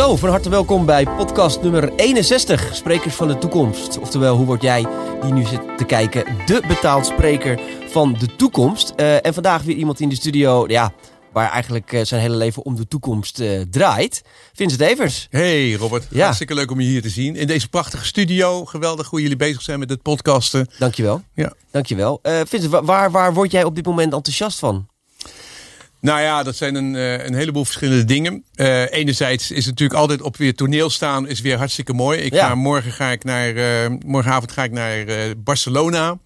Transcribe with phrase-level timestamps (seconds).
[0.00, 3.98] Zo, van harte welkom bij podcast nummer 61, Sprekers van de Toekomst.
[3.98, 4.86] Oftewel, hoe word jij,
[5.22, 8.92] die nu zit te kijken, de betaald spreker van de toekomst?
[8.96, 10.92] Uh, en vandaag weer iemand in de studio, ja,
[11.32, 14.22] waar eigenlijk uh, zijn hele leven om de toekomst uh, draait.
[14.52, 15.26] Vincent Evers.
[15.30, 16.22] Hey Robert, ja.
[16.22, 17.36] hartstikke leuk om je hier te zien.
[17.36, 20.68] In deze prachtige studio, geweldig hoe jullie bezig zijn met het podcasten.
[20.78, 21.22] Dankjewel.
[21.34, 21.52] Ja.
[21.70, 22.18] Dankjewel.
[22.22, 24.89] Uh, Vincent, waar, waar word jij op dit moment enthousiast van?
[26.00, 28.44] Nou ja, dat zijn een, eh, een heleboel verschillende dingen.
[28.54, 32.18] Uh, enerzijds is het natuurlijk altijd op weer toneel staan, is weer hartstikke mooi.
[32.18, 35.04] Ik ga, morgen ga ik naar, uh, morgenavond ga ik naar
[35.36, 36.18] Barcelona.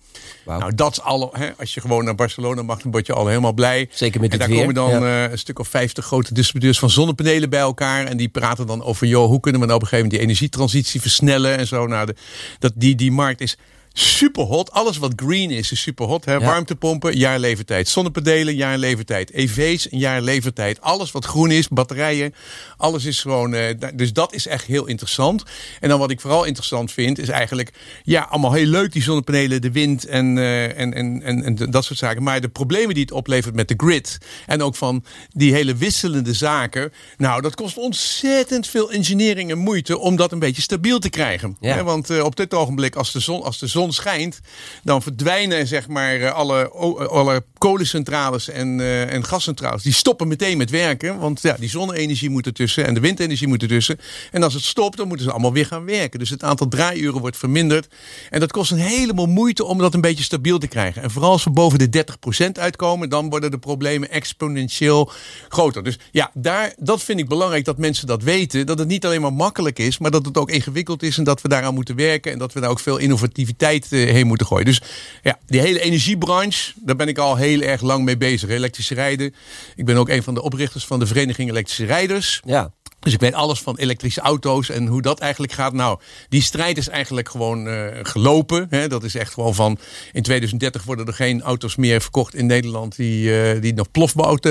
[0.46, 1.30] Nou, dat al.
[1.32, 3.88] Hè, als je gewoon naar Barcelona mag, dan word je al helemaal blij.
[3.92, 7.60] Zeker met En daar komen dan een stuk of vijftig grote distributeurs van zonnepanelen bij
[7.60, 8.06] elkaar.
[8.06, 10.20] En die praten dan over, joh, hoe kunnen we nou op een gegeven moment die
[10.20, 11.86] energietransitie versnellen en zo.
[11.86, 12.14] Nou, de,
[12.58, 13.56] dat, die, die markt is
[13.96, 14.70] super hot.
[14.70, 16.24] Alles wat green is, is super hot.
[16.24, 16.40] Hè?
[16.40, 17.88] Warmtepompen, jaar levertijd.
[17.88, 19.32] Zonnepanelen, jaar levertijd.
[19.32, 20.80] EV's, een jaar levertijd.
[20.80, 22.34] Alles wat groen is, batterijen.
[22.76, 23.54] Alles is gewoon.
[23.54, 23.60] Uh,
[23.94, 25.42] dus dat is echt heel interessant.
[25.80, 27.72] En dan wat ik vooral interessant vind, is eigenlijk.
[28.02, 31.84] Ja, allemaal heel leuk, die zonnepanelen, de wind en, uh, en, en, en, en, dat
[31.84, 32.22] soort zaken.
[32.22, 34.18] Maar de problemen die het oplevert met de grid.
[34.46, 36.92] En ook van die hele wisselende zaken.
[37.16, 41.56] Nou, dat kost ontzettend veel engineering en moeite om dat een beetje stabiel te krijgen.
[41.60, 41.82] Ja.
[41.84, 44.40] Want uh, op dit ogenblik, als de zon, als de zon schijnt,
[44.82, 46.68] dan verdwijnen zeg maar eh, alle,
[47.08, 49.82] alle kolencentrales en, uh, en gascentrales.
[49.82, 53.62] Die stoppen meteen met werken, want ja, die zonne-energie moet ertussen en de windenergie moet
[53.62, 53.98] ertussen.
[54.30, 56.18] En als het stopt, dan moeten ze allemaal weer gaan werken.
[56.18, 57.86] Dus het aantal draaiuren wordt verminderd.
[58.30, 61.02] En dat kost een heleboel moeite om dat een beetje stabiel te krijgen.
[61.02, 62.04] En vooral als we boven de
[62.46, 65.12] 30% uitkomen, dan worden de problemen exponentieel
[65.48, 65.82] groter.
[65.82, 68.66] Dus ja, daar, dat vind ik belangrijk dat mensen dat weten.
[68.66, 71.42] Dat het niet alleen maar makkelijk is, maar dat het ook ingewikkeld is en dat
[71.42, 72.32] we daaraan moeten werken.
[72.32, 74.64] En dat we daar ook veel innovativiteit eh, heen moeten gooien.
[74.64, 74.80] Dus
[75.22, 78.48] ja, die hele energiebranche, daar ben ik al heel erg lang mee bezig.
[78.48, 79.34] Elektrische rijden.
[79.74, 82.40] Ik ben ook een van de oprichters van de Vereniging Elektrische Rijders.
[82.44, 82.72] Ja.
[83.04, 85.72] Dus ik weet alles van elektrische auto's en hoe dat eigenlijk gaat.
[85.72, 88.66] Nou, die strijd is eigenlijk gewoon uh, gelopen.
[88.70, 88.88] Hè.
[88.88, 89.78] Dat is echt gewoon van.
[90.12, 93.90] In 2030 worden er geen auto's meer verkocht in Nederland die, uh, die nog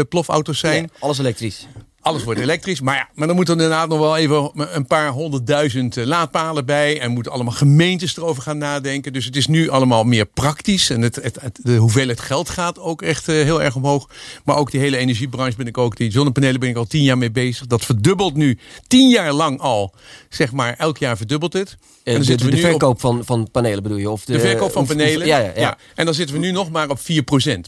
[0.09, 0.91] plofauto's zijn.
[0.99, 1.67] Alles elektrisch.
[2.03, 2.81] Alles wordt elektrisch.
[2.81, 6.65] Maar ja, maar dan moeten er inderdaad nog wel even een paar honderdduizend eh, laadpalen
[6.65, 6.99] bij.
[6.99, 9.13] En moeten allemaal gemeentes erover gaan nadenken.
[9.13, 10.89] Dus het is nu allemaal meer praktisch.
[10.89, 14.09] En het, het, het de hoeveelheid geld gaat ook echt uh, heel erg omhoog.
[14.43, 15.97] Maar ook die hele energiebranche ben ik ook.
[15.97, 17.67] Die zonnepanelen ben ik al tien jaar mee bezig.
[17.67, 19.93] Dat verdubbelt nu tien jaar lang al.
[20.29, 21.77] Zeg maar, elk jaar verdubbelt het.
[22.03, 24.09] En de, de, de verkoop op, van, van panelen bedoel je?
[24.09, 25.27] Of de, de verkoop van panelen.
[25.27, 25.77] ja, ja, ja, ja.
[25.95, 27.01] En dan zitten we nu nog maar op 4%.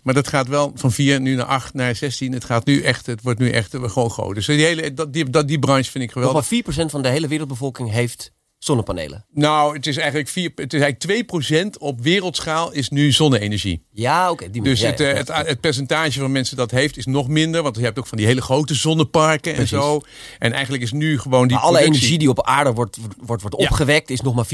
[0.03, 2.33] Maar dat gaat wel van 4 nu naar 8, naar 16.
[2.33, 4.35] Het gaat nu echt, het wordt nu echt gewoon groot.
[4.35, 6.49] Dus die hele, dat, die, dat, die branche vind ik geweldig.
[6.49, 8.31] Nog maar 4% van de hele wereldbevolking heeft
[8.65, 9.25] zonnepanelen?
[9.33, 11.31] Nou, het is eigenlijk, 4, het is eigenlijk
[11.75, 13.83] 2% op wereldschaal is nu zonne-energie.
[13.91, 14.43] Ja, oké.
[14.43, 17.63] Okay, dus het, het, het, percentage van mensen dat heeft is nog minder.
[17.63, 19.71] Want je hebt ook van die hele grote zonneparken Precies.
[19.71, 20.01] en zo.
[20.39, 21.57] En eigenlijk is nu gewoon die.
[21.57, 24.49] Maar alle energie die op aarde wordt, wordt, wordt opgewekt, is nog maar 4%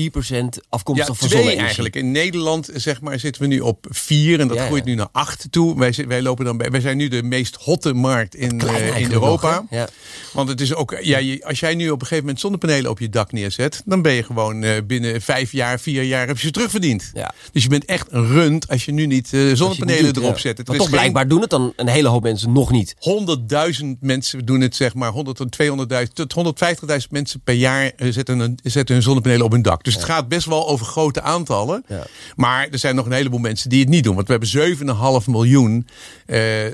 [0.70, 1.62] afkomstig van zonne-energie.
[1.62, 1.96] eigenlijk.
[1.96, 5.48] In Nederland zeg maar, zitten we nu op 4 en dat groeit nu naar 8
[5.50, 5.80] toe.
[5.80, 9.12] Wij, wij, lopen dan bij, wij zijn nu de meest hotte markt in, uh, in
[9.12, 9.66] Europa.
[9.70, 9.90] Nog,
[10.34, 13.00] want het is ook, ja, je, als jij nu op een gegeven moment zonnepanelen op
[13.00, 16.46] je dak neerzet, dan ben je gewoon uh, binnen vijf jaar, vier jaar heb je
[16.46, 17.12] ze terugverdiend.
[17.14, 17.34] Ja.
[17.52, 20.40] Dus je bent echt een rund als je nu niet uh, zonnepanelen niet doet, erop
[20.40, 20.58] zet.
[20.58, 20.96] Het maar toch geen...
[20.96, 22.96] blijkbaar doen het dan een hele hoop mensen nog niet.
[23.82, 26.36] 100.000 mensen doen het zeg maar 100 tot 200.000 tot
[26.90, 29.84] 150.000 mensen per jaar uh, zetten, een, zetten hun zonnepanelen op hun dak.
[29.84, 31.84] Dus het gaat best wel over grote aantallen.
[31.88, 32.06] Ja.
[32.36, 34.16] Maar er zijn nog een heleboel mensen die het niet doen.
[34.16, 35.88] Want we hebben 7,5 miljoen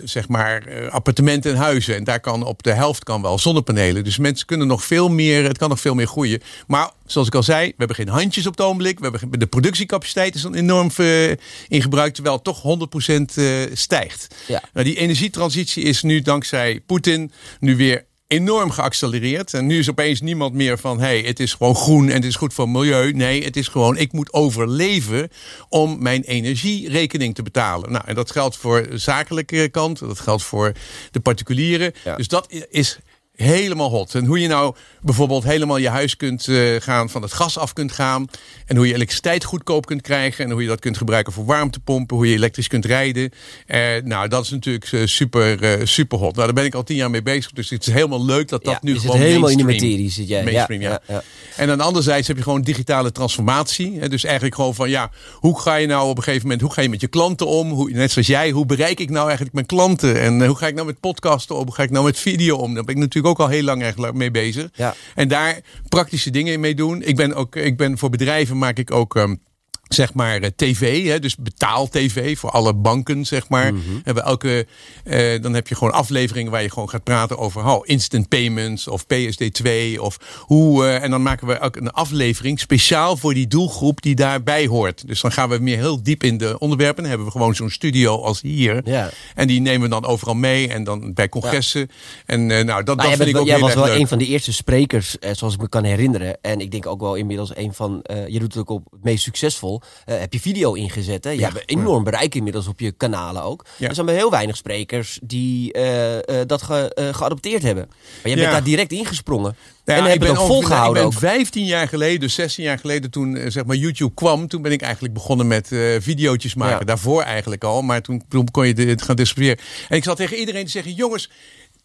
[0.04, 1.96] zeg maar appartementen en huizen.
[1.96, 4.04] En daar kan op de helft kan wel zonnepanelen.
[4.04, 6.42] Dus mensen kunnen nog veel meer, het kan nog veel meer groeien.
[6.68, 9.00] Maar zoals ik al zei, we hebben geen handjes op het ogenblik.
[9.00, 11.30] We hebben, de productiecapaciteit is dan enorm uh,
[11.68, 14.36] in gebruik, terwijl het toch 100% uh, stijgt.
[14.48, 14.62] Ja.
[14.74, 19.54] Nou, die energietransitie is nu dankzij Poetin nu weer enorm geaccelereerd.
[19.54, 21.00] En nu is opeens niemand meer van...
[21.00, 23.12] hey, het is gewoon groen en het is goed voor het milieu.
[23.12, 25.30] Nee, het is gewoon, ik moet overleven...
[25.70, 27.92] om mijn energierekening te betalen.
[27.92, 30.00] Nou, en dat geldt voor de zakelijke kant.
[30.00, 30.72] Dat geldt voor
[31.12, 31.94] de particulieren.
[32.04, 32.16] Ja.
[32.16, 33.00] Dus dat is
[33.38, 34.16] helemaal hot.
[34.16, 37.74] En hoe je nou bijvoorbeeld helemaal je huis kunt uh, gaan, van het gas af
[37.74, 38.28] kunt gaan.
[38.66, 40.46] En hoe je elektriciteit goedkoop kunt krijgen.
[40.46, 42.16] En hoe je dat kunt gebruiken voor warmtepompen.
[42.16, 43.32] Hoe je elektrisch kunt rijden.
[43.68, 46.34] Uh, nou, dat is natuurlijk uh, super, super hot.
[46.34, 47.52] Nou, daar ben ik al tien jaar mee bezig.
[47.52, 50.28] Dus het is helemaal leuk dat dat ja, nu gewoon helemaal in de materie zit
[50.28, 50.44] jij.
[50.44, 51.24] Mainstream, ja, ja.
[51.56, 54.00] En aan de anderzijds heb je gewoon digitale transformatie.
[54.00, 56.74] Hè, dus eigenlijk gewoon van ja, hoe ga je nou op een gegeven moment, hoe
[56.74, 57.70] ga je met je klanten om?
[57.70, 60.22] Hoe, net zoals jij, hoe bereik ik nou eigenlijk mijn klanten?
[60.22, 61.66] En hoe ga ik nou met podcasten om?
[61.66, 62.74] Hoe ga ik nou met video om?
[62.74, 64.70] Daar ben ik natuurlijk ook al heel lang eigenlijk mee bezig.
[64.74, 64.96] Ja.
[65.16, 65.60] En daar
[65.90, 67.02] praktische dingen mee doen.
[67.02, 69.16] Ik ben ook, ik ben voor bedrijven maak ik ook.
[69.16, 69.42] Um,
[69.88, 73.74] zeg maar eh, tv, hè, dus betaal-tv voor alle banken, zeg maar.
[73.74, 73.84] Mhm.
[74.04, 74.68] Hebben elke,
[75.04, 78.88] eh, dan heb je gewoon afleveringen waar je gewoon gaat praten over oh, instant payments
[78.88, 80.86] of PSD2 of hoe.
[80.86, 85.08] eh, en dan maken we ook een aflevering speciaal voor die doelgroep die daarbij hoort.
[85.08, 86.96] Dus dan gaan we meer heel diep in de onderwerpen.
[87.02, 88.82] Dan hebben we gewoon zo'n studio als hier.
[88.84, 89.10] Ja.
[89.36, 91.90] En die nemen we dan overal mee en dan bij congressen.
[92.26, 94.00] En eh, nou, dat, Nou, vind bent ik ook jij was wel leuk.
[94.00, 96.38] een van de eerste sprekers, eh, zoals ik me kan herinneren.
[96.42, 99.04] En ik denk ook wel inmiddels een van, eh, je doet het ook op het
[99.04, 99.77] meest succesvol.
[100.06, 101.30] Eh, heb je video ingezet, hè?
[101.30, 101.52] Je Ja.
[101.52, 103.66] hebt enorm bereik inmiddels op je kanalen ook.
[103.80, 107.86] Er zijn maar heel weinig sprekers die eh, eh, dat ge- geadopteerd hebben.
[107.88, 107.98] Maar
[108.32, 109.56] jij bent daar direct ingesprongen.
[109.86, 112.64] Ja, en ik heb het ben ook volgehouden Ik ben 15 jaar geleden, dus 16
[112.64, 116.54] jaar geleden, toen zeg maar YouTube kwam, toen ben ik eigenlijk begonnen met eh videootjes
[116.56, 116.80] maken.
[116.80, 116.86] Ja.
[116.86, 119.64] Daarvoor eigenlijk al, maar toen, toen kon je dit gaan distribueren.
[119.90, 121.30] En ik zat tegen iedereen te zeggen, jongens.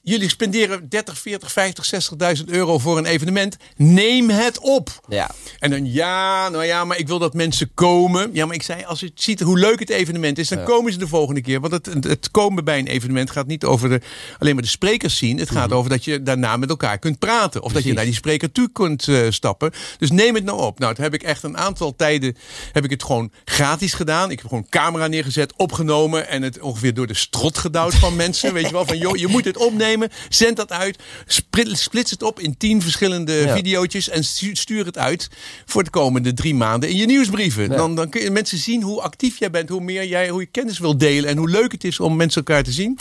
[0.05, 1.91] Jullie spenderen 30, 40, 50,
[2.39, 3.57] 60.000 euro voor een evenement.
[3.77, 4.91] Neem het op.
[5.09, 5.31] Ja.
[5.59, 8.31] En dan ja, nou ja, maar ik wil dat mensen komen.
[8.33, 10.65] Ja, maar ik zei, als je ziet hoe leuk het evenement is, dan Ja.
[10.65, 11.61] komen ze de volgende keer.
[11.61, 14.01] Want het, het, komen bij een evenement gaat niet over de,
[14.39, 15.39] alleen maar de sprekers zien.
[15.39, 17.63] Het gaat over dat je daarna met elkaar kunt praten.
[17.63, 19.73] Of dat je naar die spreker toe kunt eh, stappen.
[19.99, 20.79] Dus neem het nou op.
[20.79, 22.37] Nou, dat heb ik echt een aantal tijden
[22.73, 24.31] heb ik het gewoon gratis gedaan.
[24.31, 28.53] Ik heb gewoon camera neergezet, opgenomen en het ongeveer door de strot gedouwd van mensen.
[28.53, 29.91] Weet je wel, van joh, je moet het opnemen,
[30.29, 33.55] zend dat uit, split- splits het op in tien verschillende Ja.
[33.55, 35.29] videootjes en stu- stuur het uit
[35.67, 37.63] voor de komende drie maanden in je nieuwsbrieven.
[37.71, 37.77] Ja.
[37.77, 40.47] Dan, dan kun je mensen zien hoe actief jij bent, hoe meer jij, hoe je
[40.47, 42.99] kennis wil delen en hoe leuk het is om mensen elkaar te zien.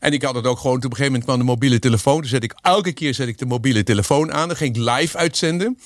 [0.00, 2.20] En ik had het ook gewoon, op een gegeven moment kwam de mobiele telefoon.
[2.20, 4.48] Dus zet ik elke keer zet ik de mobiele telefoon aan.
[4.48, 5.78] Dan ging ik live uitzenden.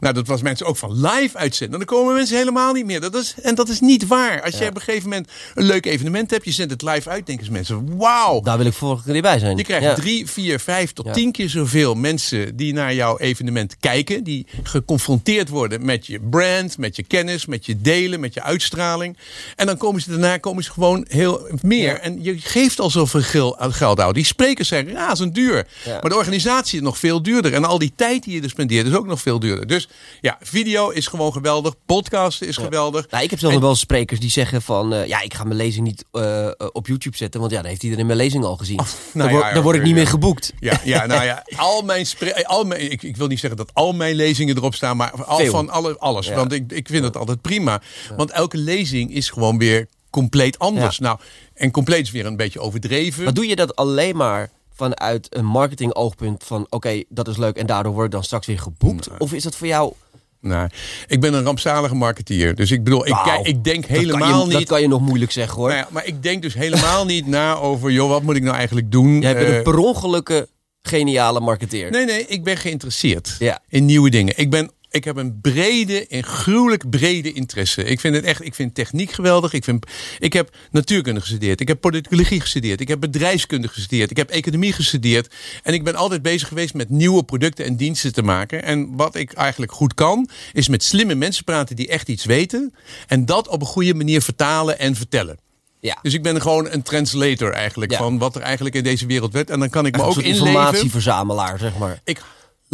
[0.00, 1.78] Nou, dat was mensen ook van live uitzenden.
[1.78, 3.00] Dan komen mensen helemaal niet meer.
[3.00, 4.42] Dat is, en dat is niet waar.
[4.42, 7.26] Als je op een gegeven moment een leuk evenement hebt, je zendt het live uit,
[7.26, 8.40] denken mensen: wauw.
[8.40, 9.56] Daar wil ik volgende keer bij zijn.
[9.56, 9.94] Je krijgt Ja.
[9.94, 11.12] drie, vier, vijf tot Ja.
[11.12, 14.24] tien keer zoveel mensen die naar jouw evenement kijken.
[14.24, 19.16] Die geconfronteerd worden met je brand, met je kennis, met je delen, met je uitstraling.
[19.56, 21.98] En dan komen ze daarna komen ze gewoon heel meer.
[22.00, 24.14] En je geeft al zoveel gel- geld uit.
[24.14, 25.66] Die sprekers zijn razend duur.
[25.86, 27.52] Maar de organisatie is nog veel duurder.
[27.54, 29.66] En al die tijd die je er spendeert is ook nog veel duurder.
[29.66, 29.83] Dus
[30.20, 31.74] ja, video is gewoon geweldig.
[31.86, 33.10] Podcasten is geweldig.
[33.10, 34.94] Nou, ik heb zelfs En- nog wel sprekers die zeggen van...
[34.94, 37.40] eh, ja, ik ga mijn lezing niet eh, eh, op YouTube zetten...
[37.40, 38.76] want ja, dan heeft iedereen mijn lezing al gezien.
[38.76, 40.52] nou dan, ja, word, dan word ik niet meer geboekt.
[40.60, 42.06] Ja, ja, nou ja, al mijn,
[42.42, 45.38] al mijn ik, ik wil niet zeggen dat al mijn lezingen erop staan, maar al
[45.38, 45.50] Veel.
[45.50, 46.28] van alle, alles.
[46.28, 47.82] Want ik, ik vind het altijd prima.
[48.16, 50.98] Want elke lezing is gewoon weer compleet anders.
[50.98, 51.18] Nou,
[51.54, 53.24] en compleet is weer een beetje overdreven.
[53.24, 56.66] Maar doe je dat alleen maar vanuit een marketing oogpunt van...
[56.70, 59.08] oké, dat is leuk en daardoor word ik dan straks weer geboekt?
[59.18, 59.92] Of is dat voor jou...
[60.40, 60.68] Nou,
[61.06, 62.54] ik ben een rampzalige marketeer.
[62.54, 64.68] Dus ik bedoel, ik, kijk- ik denk helemaal je, Dat niet.
[64.68, 65.68] kan je nog moeilijk zeggen hoor.
[65.68, 68.56] Nou ja, maar ik denk dus helemaal niet na over, joh, wat moet ik nou
[68.56, 69.20] eigenlijk doen?
[69.20, 70.48] Jij bent Eh, een per ongelukke
[70.82, 71.90] geniale marketeer.
[71.90, 73.60] Nee, nee, ik ben geïnteresseerd Ja.
[73.68, 74.34] in nieuwe dingen.
[74.38, 77.84] Ik, ben, ik heb een brede en gruwelijk brede interesse.
[77.84, 79.52] Ik vind het echt, ik vind techniek geweldig.
[79.52, 79.86] Ik, vind,
[80.18, 81.60] ik heb natuurkunde gestudeerd.
[81.60, 82.80] Ik heb politicologie gestudeerd.
[82.80, 84.10] Ik heb bedrijfskunde gestudeerd.
[84.10, 85.34] Ik heb economie gestudeerd.
[85.62, 88.62] En ik ben altijd bezig geweest met nieuwe producten en diensten te maken.
[88.62, 92.74] En wat ik eigenlijk goed kan, is met slimme mensen praten die echt iets weten.
[93.06, 95.38] En dat op een goede manier vertalen en vertellen.
[95.80, 95.98] Ja.
[96.02, 97.98] Dus ik ben gewoon een translator eigenlijk Ja.
[97.98, 99.50] van wat er eigenlijk in deze wereld werd.
[99.50, 100.46] En dan kan ik me ook inleven.
[100.46, 102.00] informatieverzamelaar, zeg maar.
[102.04, 102.22] Ik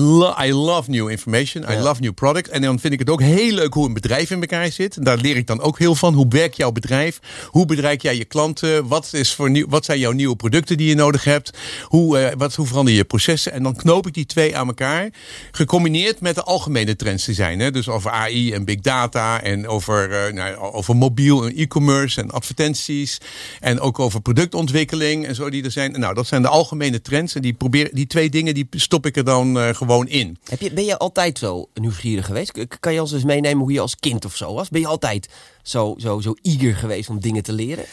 [0.01, 1.63] lo- I love new information.
[1.71, 1.83] I Ja.
[1.83, 2.49] love new product.
[2.49, 5.05] En dan vind ik het ook heel leuk hoe een bedrijf in elkaar zit.
[5.05, 6.15] Daar leer ik dan ook heel van.
[6.15, 7.19] Hoe werkt jouw bedrijf?
[7.47, 8.87] Hoe bereik jij je klanten?
[8.89, 11.51] Wat, is voor nieuw, wat zijn jouw nieuwe producten die je nodig hebt?
[11.85, 13.53] Hoe, eh, wat, hoe verander je je processen?
[13.53, 15.11] En dan knoop ik die twee aan elkaar.
[15.51, 17.61] Gecombineerd met de algemene trends die zijn.
[17.61, 17.71] Hè?
[17.71, 19.43] Dus over AI en big data.
[19.43, 23.19] En over, eh, nou, over mobiel en e-commerce en advertenties.
[23.61, 25.93] En ook over productontwikkeling en zo die er zijn.
[26.01, 27.35] Nou, dat zijn de algemene trends.
[27.35, 30.39] En die, probeer, die twee dingen die stop ik er dan eh, gewoon in.
[30.45, 32.53] Heb je, ben je altijd zo nieuwsgierig geweest?
[32.81, 34.69] Kan je ons eens meenemen hoe je als kind of zo was?
[34.69, 35.29] Ben je altijd
[35.63, 37.85] zo, zo, zo eager geweest om dingen te leren?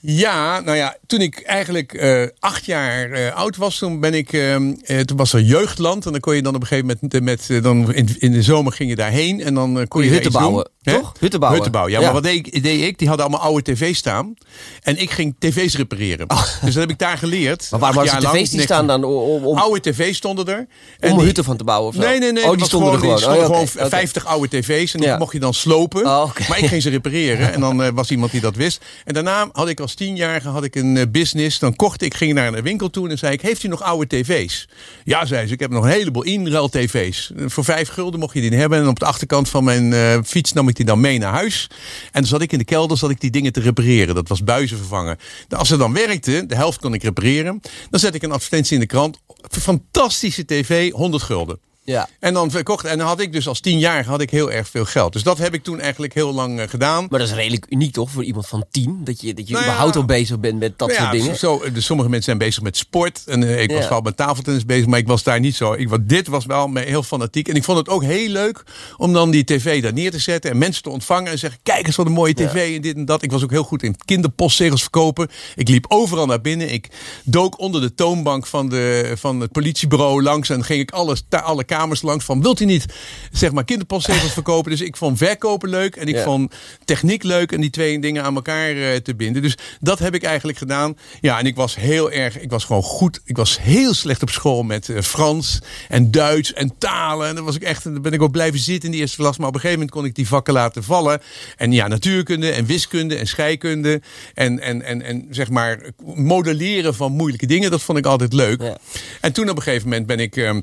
[0.00, 4.32] Ja, nou ja, toen ik eigenlijk eh, acht jaar eh, oud was, toen ben ik,
[4.32, 7.24] ehm, eh, toen was er jeugdland en dan kon je dan op een gegeven moment
[7.24, 10.14] met, eh, dan in, in de zomer ging je daarheen en dan kon je, je
[10.14, 10.70] hutten bouwen?
[10.92, 11.12] Toch?
[11.20, 11.52] Hutten bouwen.
[11.62, 11.98] Hutten bouwen, ja.
[11.98, 12.04] Ja.
[12.04, 12.98] Maar wat deed ik, deed ik?
[12.98, 14.34] Die hadden allemaal oude tv's staan
[14.82, 16.26] en ik ging tv's repareren.
[16.26, 17.68] Dus dat heb ik daar geleerd.
[17.70, 17.80] Oh.
[17.80, 18.36] Maar ze lang.
[18.36, 20.66] tv's die staan dan om, Oude tv's stonden er.
[20.98, 21.96] En om die- hutten van te bouwen of?
[21.96, 22.42] Nee, nee, nee.
[22.44, 23.14] Oh, die was stonden er gewoon.
[23.14, 23.88] die stonden Oh, gewoon oké.
[23.88, 25.18] 50 oude tv's en die Ja.
[25.18, 26.06] mocht je dan slopen.
[26.06, 26.30] Oh.
[26.48, 28.84] Maar ik ging ze repareren en dan eh, was iemand die dat wist.
[29.04, 31.58] En daarna had ik als tienjarige had ik een eh, business.
[31.58, 33.82] Dan kocht ik, ging naar een winkel toe en dan zei ik, heeft u nog
[33.82, 34.68] oude tv's?
[35.04, 37.30] Ja, zei ze, ik heb nog een heleboel inruil tv's.
[37.46, 38.78] Voor vijf gulden mocht je die hebben.
[38.78, 41.66] En op de achterkant van mijn eh, fiets nam ik die dan mee naar huis.
[42.04, 44.14] En dan zat ik in de kelder zat ik die dingen te repareren.
[44.14, 45.18] Dat was buizen vervangen.
[45.48, 47.60] Nou, Als ze dan werkte, de helft kon ik repareren.
[47.90, 49.18] Dan zet ik een advertentie in de krant.
[49.50, 51.58] Fantastische tv, 100 gulden.
[51.86, 52.08] Ja.
[52.20, 52.84] En dan verkocht.
[52.84, 55.12] En dan had ik dus als tienjarige had ik heel erg veel geld.
[55.12, 57.06] Dus dat heb ik toen eigenlijk heel lang eh, gedaan.
[57.10, 59.00] Maar dat is redelijk uniek toch voor iemand van tien?
[59.04, 59.70] Dat je, dat je Nou ja.
[59.70, 61.38] überhaupt al bezig bent met dat Nou soort ja, dingen.
[61.38, 63.22] Zo, dus sommige mensen zijn bezig met sport.
[63.26, 65.72] En eh, ik was vooral met tafeltennis bezig, maar ik was daar niet zo.
[65.72, 67.48] Ik, wat, dit was wel heel fanatiek.
[67.48, 68.62] En ik vond het ook heel leuk
[68.96, 70.50] om dan die tv daar neer te zetten.
[70.50, 73.04] En mensen te ontvangen en zeggen, kijk eens wat een mooie tv en dit en
[73.04, 73.22] dat.
[73.22, 75.28] Ik was ook heel goed in kinderpostzegels verkopen.
[75.54, 76.72] Ik liep overal naar binnen.
[76.72, 76.88] Ik
[77.24, 80.48] dook onder de toonbank van, de, van het politiebureau langs.
[80.48, 82.84] En ging ik alles, alle kamers langs van, wilt u niet
[83.32, 84.70] zeg maar kinderpostzegels verkopen?
[84.70, 86.22] Dus ik vond verkopen leuk en ik Ja.
[86.22, 86.54] vond
[86.84, 87.52] techniek leuk.
[87.52, 89.42] En die twee dingen aan elkaar eh, te binden.
[89.42, 90.96] Dus dat heb ik eigenlijk gedaan.
[91.20, 93.20] Ja, en ik was heel erg, ik was gewoon goed.
[93.24, 97.28] Ik was heel slecht op school met eh, Frans en Duits en talen.
[97.28, 99.36] En dan was ik echt, dan ben ik ook blijven zitten in de eerste klas.
[99.38, 101.20] Maar op een gegeven moment kon ik die vakken laten vallen.
[101.56, 104.00] En ja, natuurkunde en wiskunde en scheikunde.
[104.34, 105.80] En, en, en, en zeg maar
[106.14, 107.70] modelleren van moeilijke dingen.
[107.70, 108.62] Dat vond ik altijd leuk.
[108.62, 108.78] Ja.
[109.20, 110.36] En toen op een gegeven moment ben ik.
[110.36, 110.60] ehm,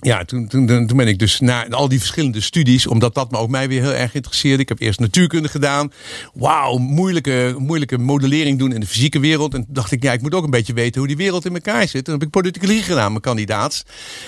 [0.00, 3.38] ja, toen, toen, toen ben ik dus naar al die verschillende studies, omdat dat me
[3.38, 4.62] ook mij weer heel erg interesseerde.
[4.62, 5.92] Ik heb eerst natuurkunde gedaan.
[6.34, 9.54] Wauw, moeilijke, moeilijke modellering doen in de fysieke wereld.
[9.54, 11.54] En toen dacht ik, ja, ik moet ook een beetje weten hoe die wereld in
[11.54, 12.04] elkaar zit.
[12.04, 13.82] Toen heb ik politicologie gedaan, mijn kandidaats.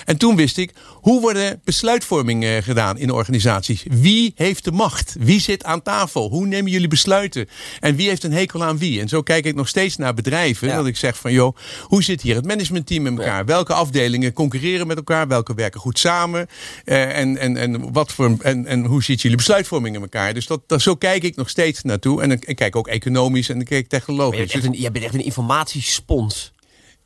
[0.04, 3.84] En toen wist ik, hoe worden besluitvorming eh, gedaan in organisaties?
[3.88, 5.16] Wie heeft de macht?
[5.18, 6.28] Wie zit aan tafel?
[6.28, 7.48] Hoe nemen jullie besluiten?
[7.80, 9.00] En wie heeft een hekel aan wie?
[9.00, 10.68] En zo kijk ik nog steeds naar bedrijven.
[10.68, 10.76] Ja.
[10.76, 13.44] Dat ik zeg van, joh, hoe zit hier het managementteam in elkaar?
[13.44, 15.28] Welke afdelingen concurreren met elkaar?
[15.28, 16.46] Welke werken goed samen?
[16.84, 20.34] Eh, en, en, en, wat voor, en, en hoe zit jullie besluitvorming in elkaar?
[20.34, 22.22] Dus dat, dat, zo kijk ik nog steeds naartoe.
[22.22, 24.52] En ik, kijk ook economisch en ik kijk Maar je, technologisch.
[24.52, 26.52] bent een, je bent echt een informatiespons.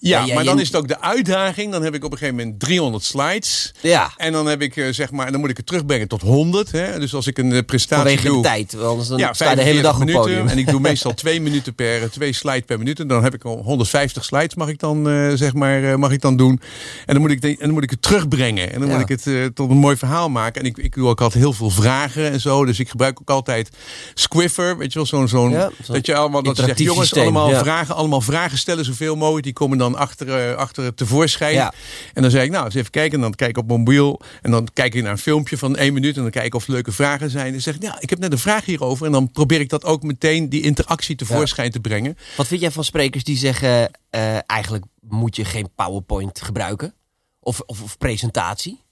[0.08, 1.72] Ja, maar dan is het ook de uitdaging.
[1.72, 3.74] Dan heb ik op een gegeven moment 300 slides.
[3.80, 6.72] Ja, En dan heb ik eh, zeg maar, dan moet ik het terugbrengen tot 100.
[6.72, 6.98] Hè?
[6.98, 8.42] Dus als ik een eh, presentatie vanwege doe.
[8.42, 8.76] de tijd.
[8.82, 10.20] Anders dan Ja, sta je de hele dag op minuten.
[10.20, 10.48] podium.
[10.48, 13.00] En ik doe meestal twee minuten per, twee slides per minuut.
[13.00, 16.10] En dan heb ik al 150 slides mag ik dan, eh, zeg maar, eh, mag
[16.10, 16.60] ik dan doen.
[17.06, 18.72] En dan moet ik, de- en dan moet ik het terugbrengen.
[18.72, 18.94] En dan Ja.
[18.94, 20.60] moet ik het eh, tot een mooi verhaal maken.
[20.62, 22.64] En ik, ik doe ook altijd heel veel vragen en zo.
[22.64, 23.70] Dus ik gebruik ook altijd
[24.14, 24.78] Squiffer.
[24.78, 27.62] Weet je wel, zo'n, zo'n, Ja, dat je allemaal, dat je zegt, jongens, systeem, allemaal
[27.62, 29.44] vragen, allemaal vragen stellen, zoveel mogelijk.
[29.44, 31.54] Die komen dan achter, eh, achter het tevoorschijn.
[31.54, 31.72] Ja.
[32.12, 33.14] En dan zeg ik, nou, eens even kijken.
[33.14, 34.20] En dan kijk ik op mijn mobiel.
[34.42, 36.16] En dan kijk ik naar een filmpje van één minuut.
[36.16, 37.46] En dan kijk ik of er leuke vragen zijn.
[37.46, 39.06] En dan zeg ik, ja, ik heb net een vraag hierover.
[39.06, 42.18] En dan probeer ik dat ook meteen, die interactie tevoorschijn te brengen.
[42.36, 43.90] Wat vind jij van sprekers die zeggen...
[44.10, 46.94] eh, eigenlijk moet je geen PowerPoint gebruiken?
[47.40, 48.82] Of, of, of presentatie?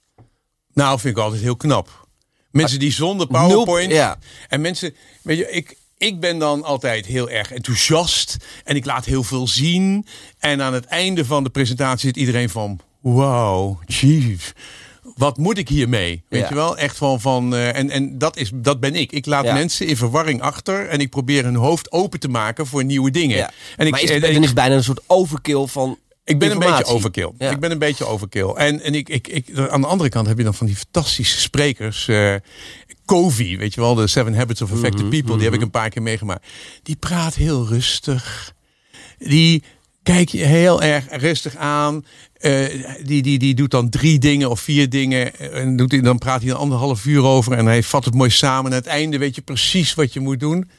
[0.73, 2.07] Nou, vind ik altijd heel knap.
[2.51, 3.91] Mensen die zonder PowerPoint.
[3.91, 4.17] Ja.
[4.47, 8.37] En mensen, weet je, ik, ik ben dan altijd heel erg enthousiast.
[8.63, 10.05] En ik laat heel veel zien.
[10.39, 14.53] En aan het einde van de presentatie zit iedereen van: wow, chief.
[15.15, 16.23] Wat moet ik hiermee?
[16.29, 16.47] Weet Ja.
[16.49, 16.77] je wel?
[16.77, 17.21] Echt van.
[17.21, 19.11] van eh, en en dat, is, dat ben ik.
[19.11, 19.53] Ik laat Ja.
[19.53, 20.87] mensen in verwarring achter.
[20.87, 23.37] En ik probeer hun hoofd open te maken voor nieuwe dingen.
[23.37, 23.51] Ja.
[23.77, 26.59] En ik, maar is, en dan is bijna een soort overkill van ik ben een
[26.59, 27.31] beetje overkill.
[27.37, 27.49] Ja.
[27.51, 28.49] Ik ben een beetje overkill.
[28.49, 31.39] En, en ik, ik, ik, aan de andere kant heb je dan van die fantastische
[31.39, 32.07] sprekers.
[32.07, 32.35] eh
[33.05, 35.35] Covey, weet je wel, de Seven Habits of Effective Mhm, People.
[35.35, 36.45] Die heb ik een paar keer meegemaakt.
[36.83, 38.53] Die praat heel rustig.
[39.17, 39.63] Die
[40.03, 42.05] kijk je heel erg rustig aan.
[42.33, 42.65] Eh,
[43.03, 45.39] die, die, die doet dan drie dingen of vier dingen.
[45.51, 47.53] En doet, dan praat hij een anderhalf uur over.
[47.53, 48.65] En hij vat het mooi samen.
[48.71, 50.69] En aan het einde weet je precies wat je moet doen.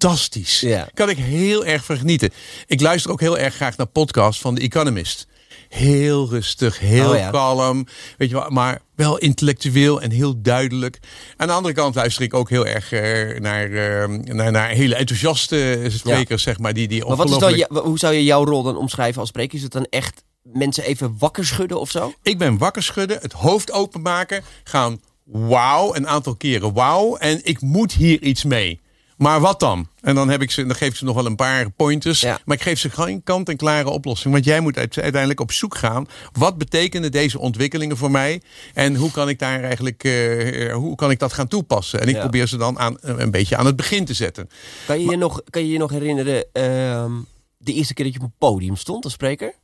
[0.00, 0.60] Fantastisch.
[0.60, 0.88] Ja.
[0.94, 2.30] Kan ik heel erg van genieten.
[2.66, 5.26] Ik luister ook heel erg graag naar podcasts van The Economist.
[5.68, 7.30] Heel rustig, heel Oh ja.
[7.30, 7.86] kalm.
[8.16, 10.98] Weet je wel, maar wel intellectueel en heel duidelijk.
[11.36, 14.94] Aan de andere kant luister ik ook heel erg eh, naar, eh, naar, naar hele
[14.94, 16.74] enthousiaste sprekers, zeg maar.
[16.74, 19.56] Die, die Maar wat is dan, hoe zou je jouw rol dan omschrijven als spreker?
[19.56, 22.14] Is het dan echt mensen even wakker schudden of zo?
[22.22, 27.16] Ik ben wakker schudden, het hoofd openmaken, gaan wauw, een aantal keren wauw.
[27.16, 28.80] En ik moet hier iets mee.
[29.20, 29.88] Maar wat dan?
[30.00, 32.20] En dan, heb ik ze, dan geef ik ze nog wel een paar pointers.
[32.20, 32.38] Ja.
[32.44, 34.32] Maar ik geef ze geen kant-en-klare oplossing.
[34.32, 36.06] Want jij moet uit- uiteindelijk op zoek gaan.
[36.32, 38.42] Wat betekenen deze ontwikkelingen voor mij?
[38.74, 42.00] En hoe kan ik daar eigenlijk eh, hoe kan ik dat gaan toepassen?
[42.00, 42.20] En ik Ja.
[42.20, 44.48] probeer ze dan aan, een beetje aan het begin te zetten.
[44.86, 47.12] Kan je je nog, kan je, je nog herinneren ehm,
[47.58, 49.54] de eerste keer dat je op een podium stond als spreker?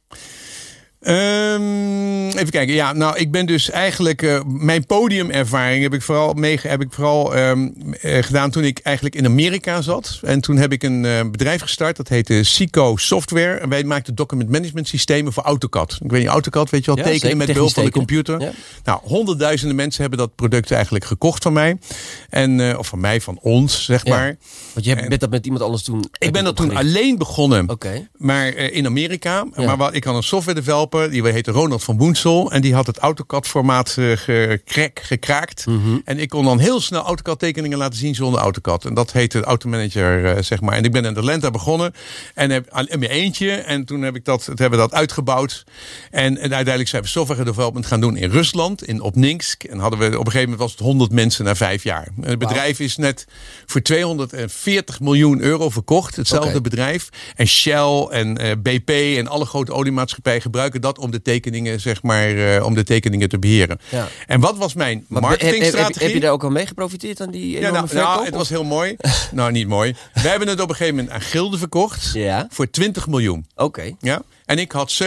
[1.07, 2.75] Ehm, even kijken.
[2.75, 6.93] Ja, nou, ik ben dus eigenlijk eh, mijn podiumervaring heb ik vooral mee, heb ik
[6.93, 7.69] vooral ehm,
[8.01, 10.21] eh, gedaan toen ik eigenlijk in Amerika zat.
[10.23, 11.97] En toen heb ik een eh, bedrijf gestart.
[11.97, 13.59] Dat heette Sico Software.
[13.59, 15.99] En wij maakten document management systemen voor AutoCAD.
[16.05, 18.53] Ik weet niet, AutoCAD, weet je wel, Ja, tekenen zeker, met behulp van de computer.
[18.85, 21.79] Nou, honderdduizenden mensen hebben dat product eigenlijk gekocht van mij.
[22.31, 24.17] En, of van mij, van ons, zeg Ja.
[24.17, 24.37] maar.
[24.73, 27.71] Want je hebt, bent dat met iemand anders toen Ik ben dat toen alleen begonnen.
[27.71, 28.09] Oké.
[28.17, 29.47] Maar in Amerika.
[29.55, 30.95] Maar wat, ik had een software developer.
[30.97, 32.53] Developer, die heette Ronald van Boensel.
[32.53, 35.67] En die had het AutoCAD-formaat gekrek, gekraakt.
[35.67, 35.99] Mhm.
[36.05, 38.85] En ik kon dan heel snel AutoCAD-tekeningen laten zien zonder AutoCAD.
[38.85, 40.75] En dat heette Automanager, uh, zeg maar.
[40.75, 41.95] En ik ben in Atlanta begonnen.
[42.35, 43.51] En heb in mijn eentje.
[43.51, 45.65] En toen heb ik dat, hebben we dat uitgebouwd.
[46.11, 49.65] En, en uiteindelijk zijn we software development gaan doen in Rusland, in Opninsk.
[49.65, 52.09] En hadden we op een gegeven moment was het 100 mensen na vijf jaar.
[52.23, 53.27] En het bedrijf is net
[53.67, 56.17] voor 240 miljoen euro verkocht.
[56.17, 57.09] Hetzelfde bedrijf.
[57.35, 62.03] En Shell en eh, BP en alle grote oliemaatschappijen gebruiken dat om de tekeningen, zeg
[62.03, 63.81] maar, eh, om de tekeningen te beheren.
[63.89, 64.09] Ja.
[64.27, 66.07] En wat was mijn Maar heb, heb, marketingstrategie?
[66.07, 68.09] heb je daar ook al mee geprofiteerd aan die ja, enorme nou, verkoop?
[68.09, 68.97] nou, het was heel mooi.
[69.33, 69.95] nou, niet mooi.
[70.15, 72.11] We hebben het op een gegeven moment aan gilden verkocht.
[72.13, 72.47] Ja.
[72.51, 73.47] Voor 20 miljoen.
[73.55, 73.95] Oké.
[74.01, 74.23] Ja.
[74.47, 75.03] En ik had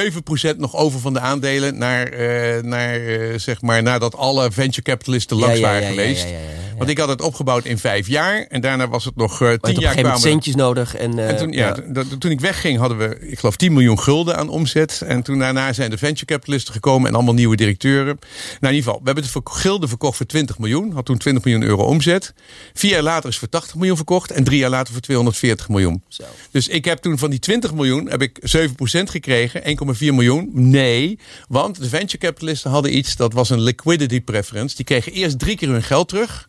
[0.53, 4.81] 7% nog over van de aandelen naar, eh, naar eh, zeg maar, nadat alle venture
[4.81, 6.23] capitalisten langs waren geweest.
[6.23, 6.68] ja, ja, ja.
[6.79, 8.45] Want ik had het opgebouwd in vijf jaar.
[8.49, 10.95] En daarna was het nog eh, tien jaar kwamen centjes nodig.
[10.95, 13.99] En, eh, en toen, ja, t- toen ik wegging hadden we, ik geloof, 10 miljoen
[13.99, 15.01] gulden aan omzet.
[15.05, 18.05] En toen daarna zijn de venture capitalisten gekomen en allemaal nieuwe directeuren.
[18.05, 18.19] Nou,
[18.59, 20.91] in ieder geval, we hebben het voor gulden verkocht voor 20 miljoen.
[20.91, 22.33] Had toen 20 miljoen euro omzet.
[22.73, 24.31] Vier jaar later is het voor 80 miljoen verkocht.
[24.31, 26.03] En drie jaar later voor 240 miljoen.
[26.07, 26.23] Zo.
[26.51, 29.61] Dus ik heb toen van die 20 miljoen heb ik 7% gekregen.
[29.63, 30.49] 1,4 miljoen.
[30.53, 34.75] Nee, want de venture capitalisten hadden iets, dat was een liquidity preference.
[34.75, 36.48] Die kregen eerst drie keer hun geld terug.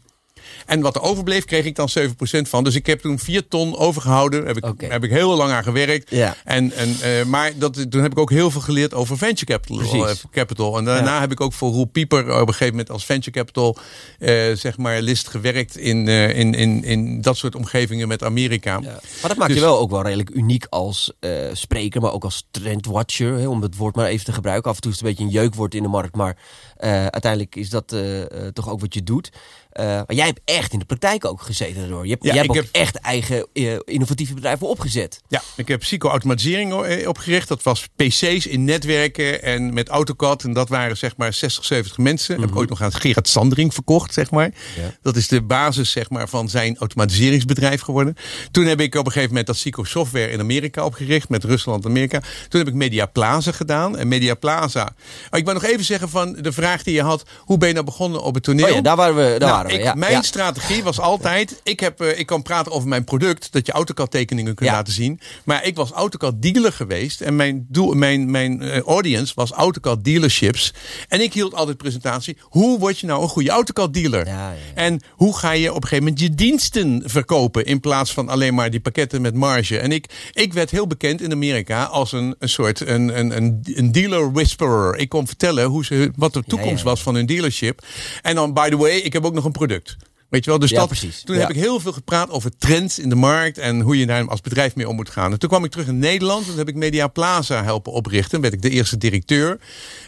[0.70, 2.02] En wat er overbleef, kreeg ik dan 7%
[2.48, 2.64] van.
[2.64, 4.46] Dus ik heb toen 4 ton overgehouden.
[4.46, 6.10] Heb ik, heb ik heel lang aan gewerkt.
[6.10, 6.36] Ja.
[6.44, 10.08] En, en, eh, maar dat, toen heb ik ook heel veel geleerd over venture capital.
[10.08, 10.78] Eh, capital.
[10.78, 11.20] En daarna Ja.
[11.20, 13.76] heb ik ook voor Roel Pieper op een gegeven moment als venture capital
[14.18, 18.78] eh, zeg maar list gewerkt in, eh, in, in, in dat soort omgevingen met Amerika.
[18.82, 18.90] Ja.
[18.90, 22.24] Maar dat maakt Dus- je wel ook wel redelijk uniek als eh, spreker, maar ook
[22.24, 23.38] als trendwatcher.
[23.38, 24.70] Hè, om het woord maar even te gebruiken.
[24.70, 26.36] Af en toe is het een beetje een jeukwoord in de markt, maar
[26.76, 29.30] eh, uiteindelijk is dat eh, eh, toch ook wat je doet.
[29.70, 32.04] Eh, maar jij hebt echt in de praktijk ook gezeten door.
[32.04, 35.20] Je hebt, Ja, jij hebt ook heb- echt eigen eh, innovatieve bedrijven opgezet.
[35.28, 37.48] Ja, ik heb psycho-automatisering eh, opgericht.
[37.48, 40.42] Dat was PC's in netwerken en met AutoCAD.
[40.42, 42.40] En dat waren zeg maar 60, 70 mensen.
[42.40, 44.50] Heb ik ooit nog aan Gerard Sandring verkocht, zeg maar.
[44.76, 44.94] Ja.
[45.02, 48.16] Dat is de basis zeg maar, van zijn automatiseringsbedrijf geworden.
[48.50, 51.28] Toen heb ik op een gegeven moment dat Psycho Software in Amerika opgericht.
[51.28, 52.20] Met Rusland en Amerika.
[52.48, 53.98] Toen heb ik Media Plaza gedaan.
[53.98, 54.92] En Media Plaza...
[55.30, 57.22] Oh, ik wil nog even zeggen van de vraag die je had.
[57.38, 58.66] Hoe ben je nou begonnen op het toneel?
[58.66, 59.38] Oh ja, daar waren we.
[59.38, 62.88] Daar Nou, waren ik- mijn strategie was altijd: ik, heb, eh, ik kan praten over
[62.88, 65.20] mijn product, dat je AutoCAD tekeningen kunt laten zien.
[65.44, 70.04] Maar ik was AutoCAD dealer geweest en mijn, doel, mijn, mijn eh, audience was AutoCAD
[70.04, 70.74] dealerships.
[71.08, 74.26] En ik hield altijd presentatie: hoe word je nou een goede AutoCAD dealer?
[74.26, 74.56] Ja, ja, ja.
[74.74, 78.54] En hoe ga je op een gegeven moment je diensten verkopen in plaats van alleen
[78.54, 79.78] maar die pakketten met marge?
[79.78, 83.60] En ik, ik werd heel bekend in Amerika als een, een soort een, een, een,
[83.64, 84.96] een dealer whisperer.
[84.96, 86.90] Ik kon vertellen hoe ze, wat de toekomst ja, ja.
[86.90, 87.82] was van hun dealership.
[88.22, 89.96] En dan, by the way, ik heb ook nog een product.
[90.30, 91.22] Weet je wel, dus Ja, dat, precies.
[91.22, 91.40] toen Ja.
[91.40, 94.40] heb ik heel veel gepraat over trends in de markt en hoe je daar als
[94.40, 95.32] bedrijf mee om moet gaan.
[95.32, 98.30] En toen kwam ik terug in Nederland en toen heb ik Media Plaza helpen oprichten.
[98.30, 99.58] Toen werd ik de eerste directeur.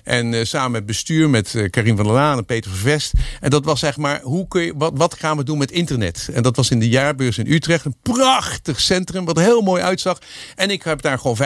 [0.04, 3.12] En eh, samen met bestuur, met eh, Karim van der Laan en Peter Vervest.
[3.40, 6.28] En dat was zeg maar, hoe kun je, wat, wat gaan we doen met internet?
[6.32, 7.84] En dat was in de jaarbeurs in Utrecht.
[7.84, 10.18] Een prachtig centrum, wat er heel mooi uitzag.
[10.56, 11.36] En ik heb daar gewoon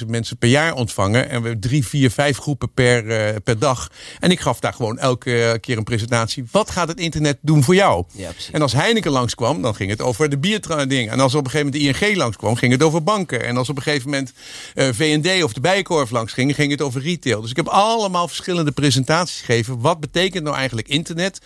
[0.00, 1.28] 25.000 mensen per jaar ontvangen.
[1.30, 3.90] En we drie, vier, vijf groepen per, eh, per dag.
[4.20, 6.44] En ik gaf daar gewoon elke keer een presentatie.
[6.50, 8.01] Wat gaat het internet doen voor jou?
[8.10, 8.30] Ja.
[8.52, 11.10] En als Heineken langskwam, dan ging het over de biertrading.
[11.10, 13.44] En als op een gegeven moment de ING langskwam, ging het over banken.
[13.44, 14.32] En als op een gegeven moment
[14.74, 17.40] eh, VND of de Bijenkorf langs ging, ging het over retail.
[17.40, 19.80] Dus ik heb allemaal verschillende presentaties gegeven.
[19.80, 21.38] Wat betekent nou eigenlijk internet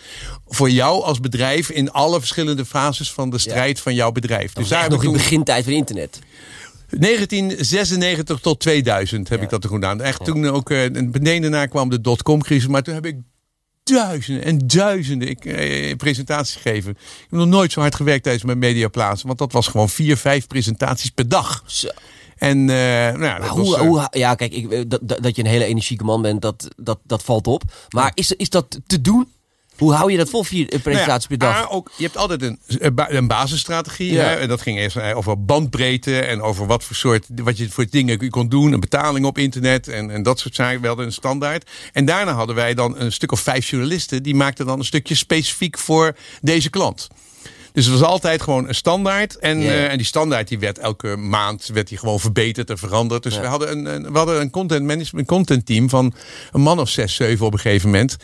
[0.47, 4.53] voor jou als bedrijf in alle verschillende fases van de strijd van jouw bedrijf?
[4.53, 6.19] Dus daar nog in de begintijd van internet.
[6.89, 9.43] 1996 tot 2000 heb Ja.
[9.43, 10.01] ik dat toen gedaan.
[10.01, 12.67] Echt toen ook, eh, beneden daarna kwam de dotcom-crisis.
[12.67, 13.15] Maar toen heb ik
[13.87, 16.91] duizenden en duizenden ik, eh, presentaties gegeven.
[16.91, 19.27] Ik heb nog nooit zo hard gewerkt tijdens mijn mediaplaatsen.
[19.27, 21.63] Want dat was gewoon vier, vijf presentaties per dag.
[21.65, 21.89] Zo.
[22.37, 22.75] En eh,
[23.13, 25.49] nou ja, dat hoe, was, eh, hoe, ja, kijk, ik, dat, dat dat je een
[25.49, 27.63] hele energieke man bent, dat, dat, dat valt op.
[27.89, 29.27] Maar is, is dat te doen?
[29.77, 31.71] Hoe hou je dat vol, vier eh, presentaties Nou per ja, dag?
[31.71, 34.11] ook, je hebt altijd een, een ba- een basisstrategie.
[34.11, 34.23] Ja.
[34.23, 34.35] Hè?
[34.35, 37.85] En dat ging eerst eh, over bandbreedte en over wat voor soort wat je voor
[37.89, 38.71] dingen kon doen.
[38.71, 40.81] Een betaling op internet en, en dat soort zaken.
[40.81, 41.69] We hadden een standaard.
[41.93, 44.23] En daarna hadden wij dan een stuk of vijf journalisten.
[44.23, 47.07] Die maakten dan een stukje specifiek voor deze klant.
[47.77, 49.37] Dus het was altijd gewoon een standaard.
[49.39, 53.23] En, eh, en die standaard die werd elke maand werd die gewoon verbeterd en veranderd.
[53.23, 53.41] Dus Ja.
[53.41, 56.13] we hadden een, een, we hadden een content management content team van
[56.51, 58.15] een man of zes, zeven op een gegeven moment.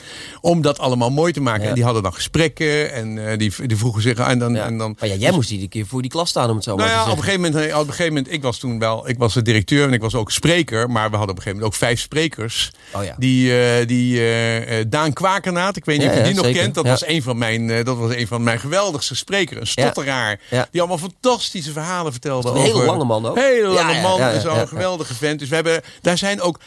[0.42, 1.62] Om dat allemaal mooi te maken.
[1.64, 1.68] Ja.
[1.70, 4.66] En die hadden dan gesprekken en eh, die, die vroegen zich en dan, Ja.
[4.66, 6.76] en dan maar ja, jij moest iedere keer voor die klas staan, om het zo
[6.76, 9.10] nou maar ja, op een, gegeven moment, op een gegeven moment, ik was toen wel,
[9.10, 11.56] ik was de directeur en ik was ook spreker, maar we hadden op een gegeven
[11.60, 12.72] moment ook vijf sprekers.
[12.94, 13.16] Oh ja.
[13.18, 16.62] Die, eh, die eh, eh, Daan Kwakernaat, ik weet niet of je die nog zeker.
[16.62, 19.68] kent, dat was een van mijn, eh, dat was een van mijn geweldigste sprekers, een
[19.68, 20.68] stotteraar, Ja.
[20.72, 22.50] die allemaal fantastische verhalen vertelde.
[22.50, 23.38] Een hele over, lange man ook.
[23.38, 24.66] Hele lange man, ja, ja, en zo'n ja, ja.
[24.66, 25.40] geweldige vent.
[25.40, 26.60] Dus we hebben, daar zijn ook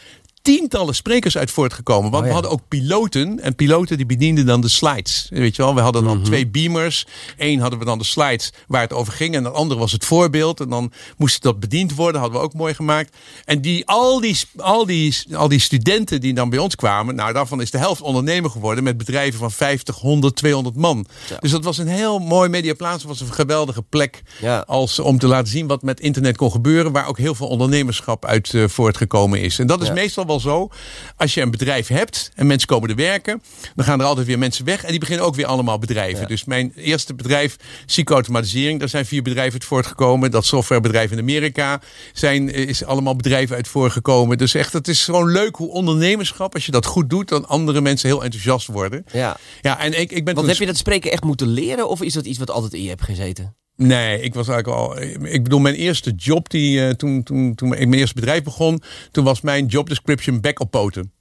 [0.46, 2.10] tientallen sprekers uit voortgekomen.
[2.10, 2.26] Want Oh, ja.
[2.28, 3.40] we hadden ook piloten.
[3.40, 5.26] En piloten die bedienden dan de slides.
[5.30, 6.24] Weet je wel, we hadden dan Mhm.
[6.26, 7.06] twee beamers.
[7.36, 9.34] Eén hadden we dan de slides waar het over ging.
[9.34, 10.60] En de andere was het voorbeeld.
[10.60, 12.20] En dan moest dat bediend worden.
[12.20, 13.16] Hadden we ook mooi gemaakt.
[13.44, 17.14] En die, al, die, al, die, al die studenten die dan bij ons kwamen.
[17.14, 18.84] Nou, daarvan is de helft ondernemer geworden.
[18.84, 21.06] Met bedrijven van 50, 100, 200 man.
[21.40, 23.02] Dus dat was een heel mooi mediaplaats.
[23.02, 24.22] Het was een geweldige plek.
[24.40, 24.58] Ja.
[24.66, 26.92] Als, om te laten zien wat met internet kon gebeuren.
[26.92, 29.58] Waar ook heel veel ondernemerschap uit eh, voortgekomen is.
[29.58, 30.68] En dat is meestal wel zo.
[31.16, 33.42] Als je een bedrijf hebt en mensen komen er werken.
[33.74, 34.84] Dan gaan er altijd weer mensen weg.
[34.84, 36.20] En die beginnen ook weer allemaal bedrijven.
[36.20, 36.26] Ja.
[36.26, 38.78] Dus mijn eerste bedrijf, Psychoautomatisering.
[38.78, 40.30] Daar zijn vier bedrijven uit voortgekomen.
[40.30, 41.80] Dat softwarebedrijf in Amerika
[42.12, 44.38] zijn, is allemaal bedrijven uit voortgekomen.
[44.38, 47.80] Dus echt, het is gewoon leuk hoe ondernemerschap, als je dat goed doet, dan andere
[47.80, 49.04] mensen heel enthousiast worden.
[49.12, 49.36] Ja.
[49.60, 51.88] Ja, en ik, ik ben Want heb je dat spreken echt moeten leren?
[51.88, 53.56] Of is dat iets wat altijd in je hebt gezeten?
[53.76, 55.00] Nee, ik was eigenlijk al.
[55.26, 58.82] Ik bedoel, mijn eerste job, die, eh, toen, toen, toen ik mijn eerste bedrijf begon,
[59.10, 61.12] toen was mijn job description back op poten.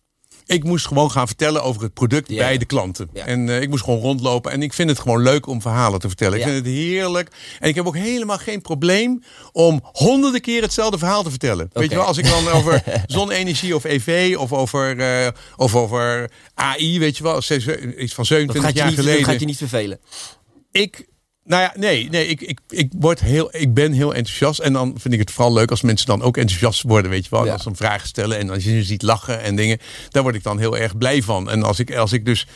[0.46, 3.10] Ik moest gewoon gaan vertellen over het product bij de klanten.
[3.14, 4.52] En eh, ik moest gewoon rondlopen.
[4.52, 6.38] En ik vind het gewoon leuk om verhalen te vertellen.
[6.38, 7.32] Ik vind het heerlijk.
[7.60, 11.70] En ik heb ook helemaal geen probleem om honderden keer hetzelfde verhaal te vertellen.
[11.74, 16.32] Weet je wel, als ik dan over zonne-energie of EV of over, eh, of over
[16.54, 19.40] AI, weet je wel, iets van Dat 27 gaat, je jaar niet, dat geleden gaat
[19.40, 20.00] je niet vervelen.
[20.72, 21.14] ik.
[21.46, 24.60] Nou ja, nee, nee ik, ik, ik, word heel, ik ben heel enthousiast.
[24.60, 27.12] En dan vind ik het vooral leuk als mensen dan ook enthousiast worden.
[27.12, 27.54] Weet je wel, Ja.
[27.54, 29.78] als ze vragen stellen en als je ze ziet lachen en dingen.
[30.10, 31.50] Daar word ik dan heel erg blij van.
[31.50, 32.48] En als ik, als ik dus.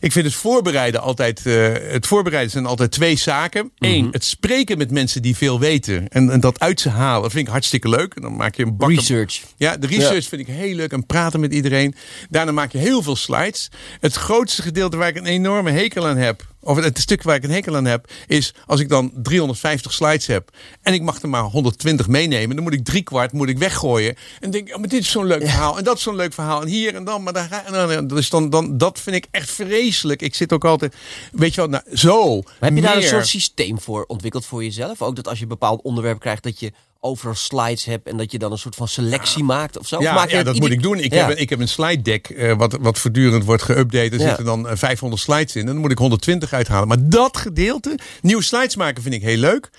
[0.00, 1.46] Ik vind het voorbereiden altijd.
[1.46, 3.72] eh, het voorbereiden zijn altijd twee zaken.
[3.78, 3.90] Mhm.
[3.92, 6.08] Eén, het spreken met mensen die veel weten.
[6.08, 7.22] En, en dat uit ze halen.
[7.22, 8.14] Dat vind ik hartstikke leuk.
[8.14, 8.90] En dan maak je een bak.
[8.90, 9.40] Research.
[9.56, 10.92] Ja, de research vind ik heel leuk.
[10.92, 11.94] En praten met iedereen.
[12.30, 13.70] Daarna maak je heel veel slides.
[14.00, 16.46] Het grootste gedeelte waar ik een enorme hekel aan heb.
[16.64, 18.10] Of het stuk waar ik een hekel aan heb.
[18.26, 20.50] Is als ik dan 350 slides heb.
[20.82, 22.54] En ik mag er maar 120 meenemen.
[22.54, 24.14] Dan moet ik drie kwart moet ik weggooien.
[24.40, 25.78] En denk oh, maar dit is zo'n leuk verhaal.
[25.78, 26.62] En dat is zo'n leuk verhaal.
[26.62, 27.22] En hier en dan.
[27.22, 30.22] Maar daar ga, en dan, dus dan, dan, dat vind ik echt vreselijk.
[30.22, 30.96] Ik zit ook altijd.
[31.32, 32.40] Weet je wel, nou, zo.
[32.40, 35.02] Maar heb je daar een soort systeem voor ontwikkeld voor jezelf?
[35.02, 36.72] Ook dat als je een bepaald onderwerp krijgt, dat je
[37.04, 39.96] overal slides hebt en dat je dan een soort van selectie maakt of zo?
[39.96, 40.98] Of Ja, maak je ja dat ieder- moet ik doen.
[40.98, 41.26] Ik, Ja.
[41.26, 44.12] heb, een- ik heb een slide deck eh, wat, wat voortdurend wordt geüpdate.
[44.12, 44.26] Er Ja.
[44.26, 45.60] zitten dan eh, 500 slides in.
[45.60, 46.88] En dan moet ik 120 uithalen.
[46.88, 49.70] Maar dat gedeelte, nieuwe slides maken vind ik heel leuk.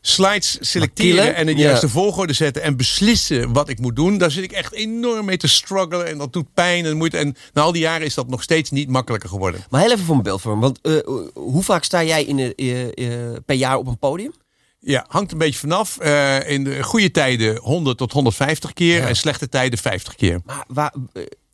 [0.00, 2.62] Slides selecteren en in de juiste volgorde zetten.
[2.62, 4.18] En beslissen wat ik moet doen.
[4.18, 6.06] Daar zit ik echt enorm mee te struggelen.
[6.06, 7.16] En dat doet pijn en moeite.
[7.16, 9.64] En na al die jaren is dat nog steeds niet makkelijker geworden.
[9.70, 10.60] Maar heel even voor mijn beeldvorm.
[10.60, 10.92] Want eh,
[11.34, 14.32] hoe vaak sta jij in eh, eh, per jaar op een podium?
[14.80, 15.98] Ja, hangt een beetje vanaf.
[15.98, 19.00] Eh, in de goede tijden 100 tot 150 keer.
[19.00, 19.08] Ja.
[19.08, 20.40] En slechte tijden 50 keer.
[20.44, 20.94] Maar waar,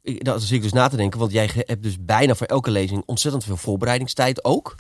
[0.03, 2.71] eh, dat zit ik dus na te denken, want jij hebt dus bijna voor elke
[2.71, 4.75] lezing ontzettend veel voorbereidingstijd ook.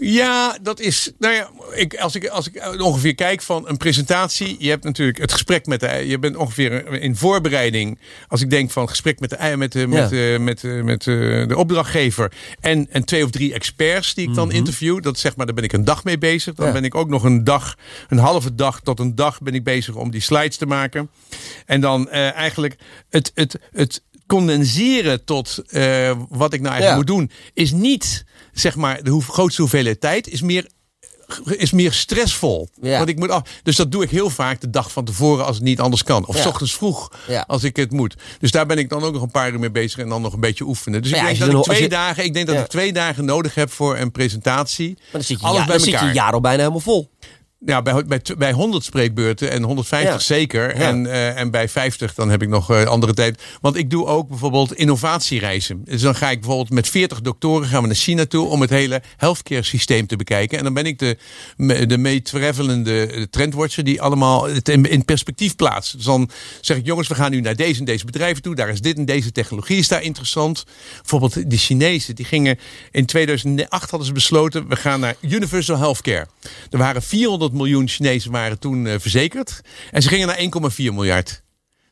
[0.00, 1.12] Ja, dat is.
[1.18, 4.56] Nou ja, ik, als, ik, als ik ongeveer kijk van een presentatie.
[4.58, 6.04] Je hebt natuurlijk het gesprek met de.
[6.06, 7.98] Je bent ongeveer in voorbereiding.
[8.28, 11.14] Als ik denk van gesprek met de, met de, met, eh, met, eh, met eh,
[11.48, 12.32] de opdrachtgever.
[12.60, 15.02] En, en twee of drie experts die ik dan interview.
[15.02, 16.54] Dat zeg maar, daar ben ik een dag mee bezig.
[16.54, 16.72] Dan Ja.
[16.72, 17.76] ben ik ook nog een dag,
[18.08, 21.10] een halve dag tot een dag ben ik bezig om die slides te maken.
[21.66, 22.76] En dan eh, eigenlijk
[23.10, 25.58] het, het, het condenseren tot
[26.28, 26.94] wat ik nou eigenlijk Ja.
[26.94, 27.30] moet doen.
[27.54, 28.24] Is niet
[28.60, 30.28] zeg maar de hoe, grootste hoeveelheid tijd.
[30.28, 30.66] Is meer
[31.44, 32.68] is meer stressvol.
[32.80, 32.96] Ja.
[32.96, 33.42] Want ik moet af.
[33.62, 36.26] Dus dat doe ik heel vaak de dag van tevoren als het niet anders kan.
[36.26, 36.42] Of Ja.
[36.42, 37.44] s ochtends vroeg Ja.
[37.46, 38.14] als ik het moet.
[38.40, 40.32] Dus daar ben ik dan ook nog een paar uur mee bezig en dan nog
[40.32, 41.02] een beetje oefenen.
[41.02, 42.24] Dus ik denk dat ik twee je- dagen.
[42.24, 44.94] Ik denk dat ik twee dagen nodig heb voor een presentatie.
[44.96, 47.10] Maar dan zit je, Alles bij dan zit je jaar al bijna helemaal vol.
[47.66, 50.18] Ja, bij, bij, bij 100 spreekbeurten en 150 Ja.
[50.18, 50.76] zeker.
[50.78, 50.88] Ja.
[50.88, 53.42] En, eh, en bij 50 dan heb ik nog eh, andere tijd.
[53.60, 55.84] Want ik doe ook bijvoorbeeld innovatiereizen.
[55.84, 58.70] Dus dan ga ik bijvoorbeeld met 40 doktoren gaan we naar China toe om het
[58.70, 60.58] hele healthcare systeem te bekijken.
[60.58, 61.16] En dan ben ik de,
[61.86, 65.92] de meest travelende trendwatcher die allemaal het in, in perspectief plaatst.
[65.96, 68.54] Dus dan zeg ik jongens, we gaan nu naar deze en deze bedrijven toe.
[68.54, 70.64] Daar is dit en deze technologie is daar interessant.
[70.96, 72.58] Bijvoorbeeld de Chinezen, die gingen
[72.90, 76.26] in 2008 hadden ze besloten, we gaan naar universal healthcare.
[76.70, 79.60] Er waren 400 miljoen Chinezen waren toen eh, verzekerd.
[79.90, 81.42] En ze gingen naar 1,4 miljard.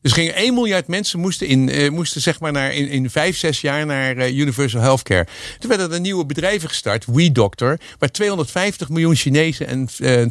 [0.06, 3.36] Dus gingen 1 miljard mensen moesten, in, eh, moesten zeg maar naar, in, in 5,
[3.36, 5.26] 6 jaar naar eh, Universal Healthcare.
[5.58, 10.26] Toen werden er nieuwe bedrijven gestart, WeDoctor, waar 250 miljoen Chinezen en eh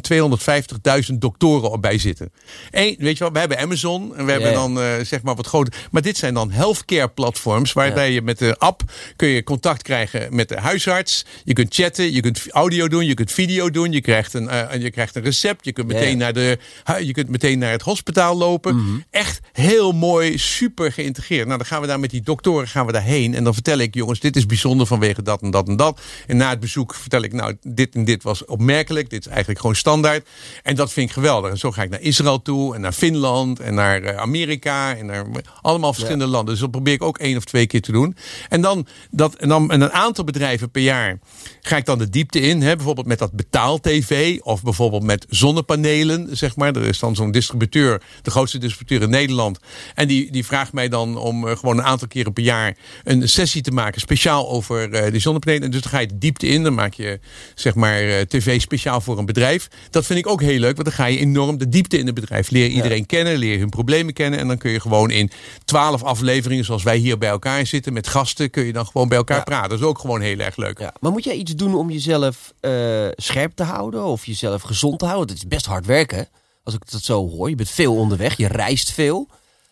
[1.10, 2.32] 250.000 doktoren op bij zitten.
[2.70, 5.46] Eén, weet je wel, we hebben Amazon en we hebben dan eh, zeg maar wat
[5.46, 5.74] groter.
[5.90, 8.82] Maar dit zijn dan healthcare platforms waarbij je met de app
[9.16, 11.24] kun je contact krijgen met de huisarts.
[11.44, 14.82] Je kunt chatten, je kunt audio doen, je kunt video doen, je krijgt een, eh,
[14.82, 16.58] je krijgt een recept, je kunt meteen naar de,
[17.02, 19.04] je kunt meteen naar het hospitaal lopen.
[19.10, 21.46] Echt heel mooi, super geïntegreerd.
[21.46, 23.34] Nou, dan gaan we daar met die doktoren gaan we daarheen.
[23.34, 26.00] En dan vertel ik, jongens, dit is bijzonder vanwege dat en dat en dat.
[26.26, 29.10] En na het bezoek vertel ik, nou, dit en dit was opmerkelijk.
[29.10, 30.28] Dit is eigenlijk gewoon standaard.
[30.62, 31.50] En dat vind ik geweldig.
[31.50, 35.06] En zo ga ik naar Israël toe en naar Finland en naar eh, Amerika en
[35.06, 35.26] naar
[35.62, 36.50] allemaal verschillende landen.
[36.50, 38.16] Dus dat probeer ik ook één of twee keer te doen.
[38.48, 41.18] En dan, dat, en dan en een aantal bedrijven per jaar
[41.60, 42.62] ga ik dan de diepte in.
[42.62, 42.76] Hè?
[42.76, 46.74] Bijvoorbeeld met dat betaal-tv of bijvoorbeeld met zonnepanelen, zeg maar.
[46.76, 49.55] Er is dan zo'n distributeur, de grootste distributeur in Nederland.
[49.94, 53.28] En die, die vraagt mij dan om uh, gewoon een aantal keren per jaar een
[53.28, 55.64] sessie te maken, speciaal over uh, die zonnepanelen.
[55.64, 56.62] En dus dan ga je de diepte in.
[56.62, 57.20] Dan maak je
[57.54, 59.68] zeg maar uh, tv speciaal voor een bedrijf.
[59.90, 62.14] Dat vind ik ook heel leuk, want dan ga je enorm de diepte in het
[62.14, 62.50] bedrijf.
[62.50, 63.04] Leer iedereen ja.
[63.06, 64.38] kennen, leer hun problemen kennen.
[64.38, 65.30] En dan kun je gewoon in
[65.64, 69.18] twaalf afleveringen, zoals wij hier bij elkaar zitten, met gasten, kun je dan gewoon bij
[69.18, 69.42] elkaar ja.
[69.42, 69.70] praten.
[69.70, 70.78] Dat is ook gewoon heel erg leuk.
[70.78, 70.94] Ja.
[71.00, 75.04] Maar moet jij iets doen om jezelf uh, scherp te houden of jezelf gezond te
[75.04, 75.28] houden?
[75.28, 76.28] Het is best hard werken.
[76.62, 77.48] Als ik dat zo hoor.
[77.48, 79.28] Je bent veel onderweg, je reist veel.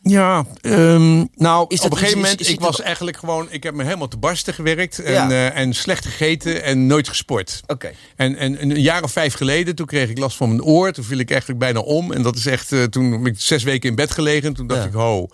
[0.06, 3.74] Ja, um, nou, is op een gegeven moment, is, ik was eigenlijk gewoon, ik heb
[3.74, 5.30] me helemaal te barsten gewerkt en, ja.
[5.30, 7.60] uh, en slecht gegeten en nooit gesport.
[7.62, 7.72] Oké.
[7.72, 7.94] Okay.
[8.16, 10.92] En, en een jaar of vijf geleden, toen kreeg ik last van mijn oor.
[10.92, 12.12] Toen viel ik eigenlijk bijna om.
[12.12, 14.54] En dat is echt, uh, toen heb ik zes weken in bed gelegen.
[14.54, 14.86] Toen dacht ja.
[14.86, 15.28] ik, ho.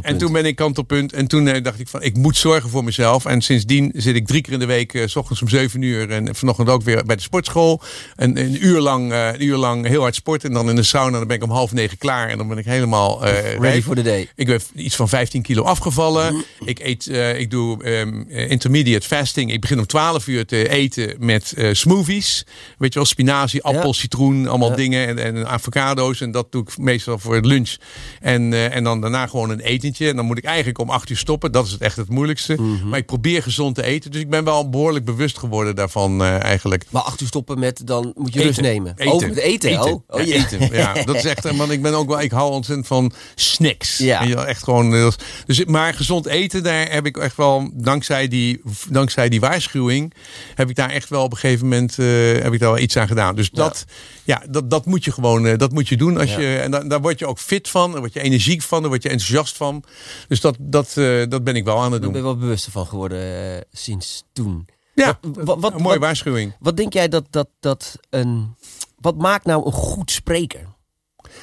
[0.00, 1.12] En toen ben ik kantelpunt.
[1.12, 3.24] En toen uh, dacht ik van, ik moet zorgen voor mezelf.
[3.24, 6.10] En sindsdien zit ik drie keer in de week, s ochtends om zeven uur.
[6.10, 7.80] En vanochtend ook weer bij de sportschool.
[8.16, 10.48] En een uur lang, een uur lang heel hard sporten.
[10.48, 12.28] En dan in de sauna, dan ben ik om half negen klaar.
[12.28, 14.02] En dan ben ik helemaal ready for the
[14.34, 16.44] Ik ben iets van 15 kilo afgevallen.
[16.64, 19.52] Ik eet, uh, ik doe um, intermediate fasting.
[19.52, 22.46] Ik begin om 12 uur te eten met uh, smoothies.
[22.78, 23.92] Weet je wel, spinazie, appel, ja.
[23.92, 24.76] citroen, allemaal ja.
[24.76, 25.06] dingen.
[25.08, 26.20] En, en, avocado's.
[26.20, 27.76] En dat doe ik meestal voor het lunch.
[28.20, 30.08] En, uh, en dan daarna gewoon een etentje.
[30.08, 31.52] En dan moet ik eigenlijk om 8 uur stoppen.
[31.52, 32.54] Dat is het echt het moeilijkste.
[32.58, 32.88] Mm -hmm.
[32.88, 34.10] Maar ik probeer gezond te eten.
[34.10, 36.84] Dus ik ben wel behoorlijk bewust geworden daarvan eigenlijk.
[36.90, 38.46] Maar 8 uur stoppen met, dan moet je eten.
[38.46, 38.94] rust nemen.
[38.96, 39.12] Eten.
[39.12, 39.42] Oh, eten.
[39.70, 39.80] eten.
[39.80, 40.68] Oh, oh ja, eten.
[40.72, 41.56] Ja, dat is echt.
[41.56, 43.98] Want ik ben ook wel, ik hou ontzettend van snacks.
[44.04, 44.44] Ja.
[44.44, 45.12] Echt gewoon.
[45.46, 50.14] Dus, maar gezond eten, daar heb ik echt wel, dankzij die, dankzij die waarschuwing,
[50.54, 52.06] heb ik daar echt wel op een gegeven moment uh,
[52.42, 53.36] heb ik daar wel iets aan gedaan.
[53.36, 53.84] Dus dat,
[54.24, 56.18] ja, ja dat, dat moet je gewoon, uh, dat moet je doen.
[56.18, 56.40] Als ja.
[56.40, 58.90] je, en dan, daar word je ook fit van, daar word je energiek van, daar
[58.90, 59.84] word je enthousiast van.
[60.28, 62.10] Dus dat, dat, uh, dat ben ik wel aan het doen.
[62.10, 64.66] Ik ben wel bewuster van geworden sinds toen.
[64.94, 66.52] Ja, wat, wat, een mooie waarschuwing.
[66.58, 68.54] Wat denk jij dat, dat, dat een.
[68.98, 70.66] Wat maakt nou een goed spreker?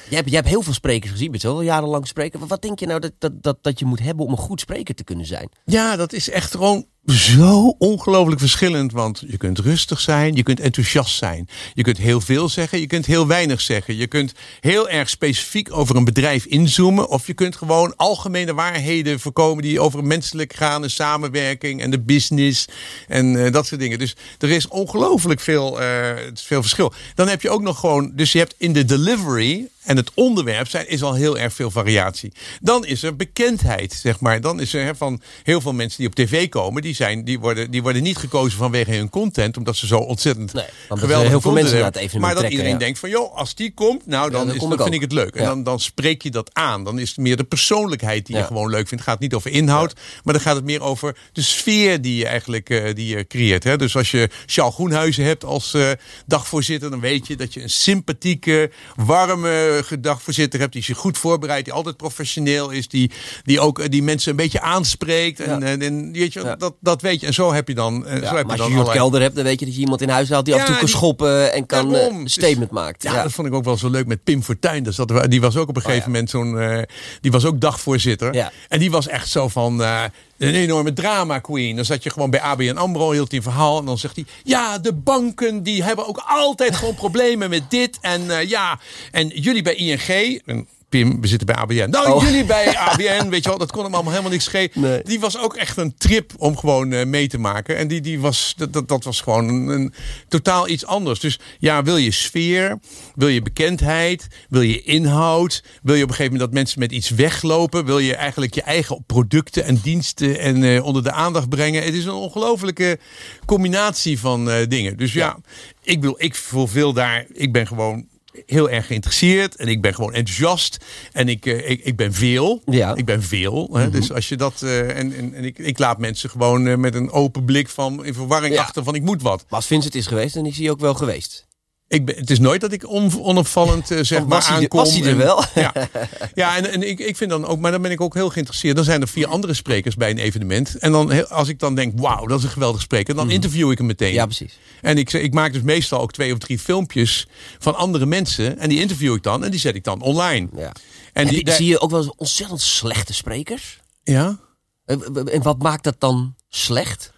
[0.08, 2.46] Je hebt, je hebt heel veel sprekers gezien, met zoveel jarenlang spreken.
[2.46, 4.94] Wat denk je nou dat, dat, dat, dat je moet hebben om een goed spreker
[4.94, 5.48] te kunnen zijn?
[5.64, 8.92] Ja, dat is echt gewoon zo ongelooflijk verschillend.
[8.92, 11.48] Want je kunt rustig zijn, je kunt enthousiast zijn.
[11.74, 13.96] Je kunt heel veel zeggen, je kunt heel weinig zeggen.
[13.96, 17.08] Je kunt heel erg specifiek over een bedrijf inzoomen.
[17.08, 20.82] Of je kunt gewoon algemene waarheden voorkomen die over menselijk gaan.
[20.82, 22.66] De samenwerking en de business
[23.08, 23.98] en uh, dat soort dingen.
[23.98, 26.92] Dus er is ongelooflijk veel, uh, veel verschil.
[27.14, 30.68] Dan heb je ook nog gewoon, dus je hebt in de delivery en het onderwerp
[30.68, 32.32] zijn, is al heel erg veel variatie.
[32.60, 34.40] Dan is er bekendheid, zeg maar.
[34.40, 37.70] Dan is er van heel veel mensen die op tv komen, die, zijn, die, worden,
[37.70, 41.52] die worden niet gekozen vanwege hun content, omdat ze zo ontzettend nee, geweldig heel veel
[41.52, 42.20] mensen hebben.
[42.20, 42.78] Maar dat trekken, iedereen ja.
[42.78, 45.00] denkt van, joh, als die komt, nou dan, Ja, dan is, dan ik vind ik
[45.00, 45.34] het leuk.
[45.34, 46.84] En dan, dan spreek je dat aan.
[46.84, 49.04] Dan is het meer de persoonlijkheid die je gewoon leuk vindt.
[49.04, 52.26] Het gaat niet over inhoud, maar dan gaat het meer over de sfeer die je
[52.26, 53.64] eigenlijk eh, die je creëert.
[53.64, 53.76] Hè?
[53.76, 55.90] Dus als je Charles Groenhuizen hebt als eh,
[56.26, 61.64] dagvoorzitter, dan weet je dat je een sympathieke, warme dagvoorzitter hebt die zich goed voorbereidt,
[61.64, 63.10] die altijd professioneel is, die,
[63.44, 65.40] die ook eh, die mensen een beetje aanspreekt.
[65.40, 65.66] En, Ja.
[65.66, 66.56] en, en weet je, Ja.
[66.56, 67.26] dat, dat weet je.
[67.26, 68.06] En zo heb je dan.
[68.06, 69.64] eh, Ja, zo heb maar je als je Jort allerlei- Kelder hebt, dan weet je
[69.66, 71.94] dat je iemand in huis haalt die af en toe kan die- schoppen en kan
[71.94, 73.02] eh, Dus- statement maakt.
[73.02, 74.82] Ja, dat vond ik ook wel zo leuk met Pim Fortuyn.
[74.82, 76.20] Dus dat, die was ook op een gegeven Oh, ja.
[76.20, 76.58] moment zo'n.
[76.58, 76.82] eh,
[77.20, 78.50] die was ook dagvoorzitter.
[78.68, 79.80] En die was echt zo van.
[79.80, 81.76] een enorme drama queen.
[81.76, 83.78] Dan zat je gewoon bij ABN AMRO, hield hij een verhaal.
[83.78, 87.98] En dan zegt hij, ja, de banken die hebben ook altijd gewoon problemen met dit.
[88.00, 88.78] En ja,
[89.10, 90.40] en jullie bij ING...
[90.46, 91.90] En Pim, we zitten bij ABN.
[91.90, 92.22] Nou, Oh.
[92.22, 94.70] jullie bij ABN, weet je wel, dat kon hem allemaal helemaal niks schelen.
[94.74, 95.00] Nee.
[95.02, 97.76] Die was ook echt een trip om gewoon eh, mee te maken.
[97.76, 99.94] En die, die was, dat, dat, dat was gewoon een, een
[100.28, 101.20] totaal iets anders.
[101.20, 102.78] Dus ja, wil je sfeer,
[103.14, 106.92] wil je bekendheid, wil je inhoud, wil je op een gegeven moment dat mensen met
[106.92, 111.48] iets weglopen, wil je eigenlijk je eigen producten en diensten en eh, onder de aandacht
[111.48, 111.82] brengen.
[111.82, 112.98] Het is een ongelofelijke
[113.46, 114.96] combinatie van eh, dingen.
[114.96, 115.38] Dus ja,
[115.82, 118.06] ik bedoel, ik fulfill daar, ik ben gewoon
[118.46, 122.62] heel erg geïnteresseerd en ik ben gewoon enthousiast en ik, eh, ik, ik ben veel.
[122.66, 122.94] Ja.
[122.94, 123.68] Ik ben veel.
[123.72, 123.90] Hè?
[123.90, 126.94] Dus als je dat eh, en, en, en ik, ik laat mensen gewoon eh, met
[126.94, 128.60] een open blik van in verwarring Ja.
[128.62, 129.38] achter van ik moet wat.
[129.48, 131.48] Maar als Vincent is geweest, dan is hij ook wel geweest.
[131.90, 134.78] Ik ben, het is nooit dat ik on, onopvallend uh, zeg maar aankom.
[134.78, 135.44] was hij er en- wel?
[135.54, 135.72] Ja,
[136.34, 138.76] ja en, en ik, ik vind dan ook, maar dan ben ik ook heel geïnteresseerd.
[138.76, 140.78] Dan zijn er vier andere sprekers bij een evenement.
[140.78, 143.78] En dan, als ik dan denk, wauw, dat is een geweldig spreker, dan interview ik
[143.78, 144.08] hem meteen.
[144.08, 144.16] Mhm.
[144.16, 144.58] Ja, precies.
[144.80, 147.26] En ik, ik maak dus meestal ook twee of drie filmpjes
[147.58, 148.58] van andere mensen.
[148.58, 150.48] En die interview ik dan en die zet ik dan online.
[150.56, 150.72] Ja.
[151.12, 153.80] En die, zie je ook wel eens ontzettend slechte sprekers?
[154.02, 154.38] ja?
[154.84, 154.96] Eh,
[155.32, 157.12] En wat maakt dat dan slecht?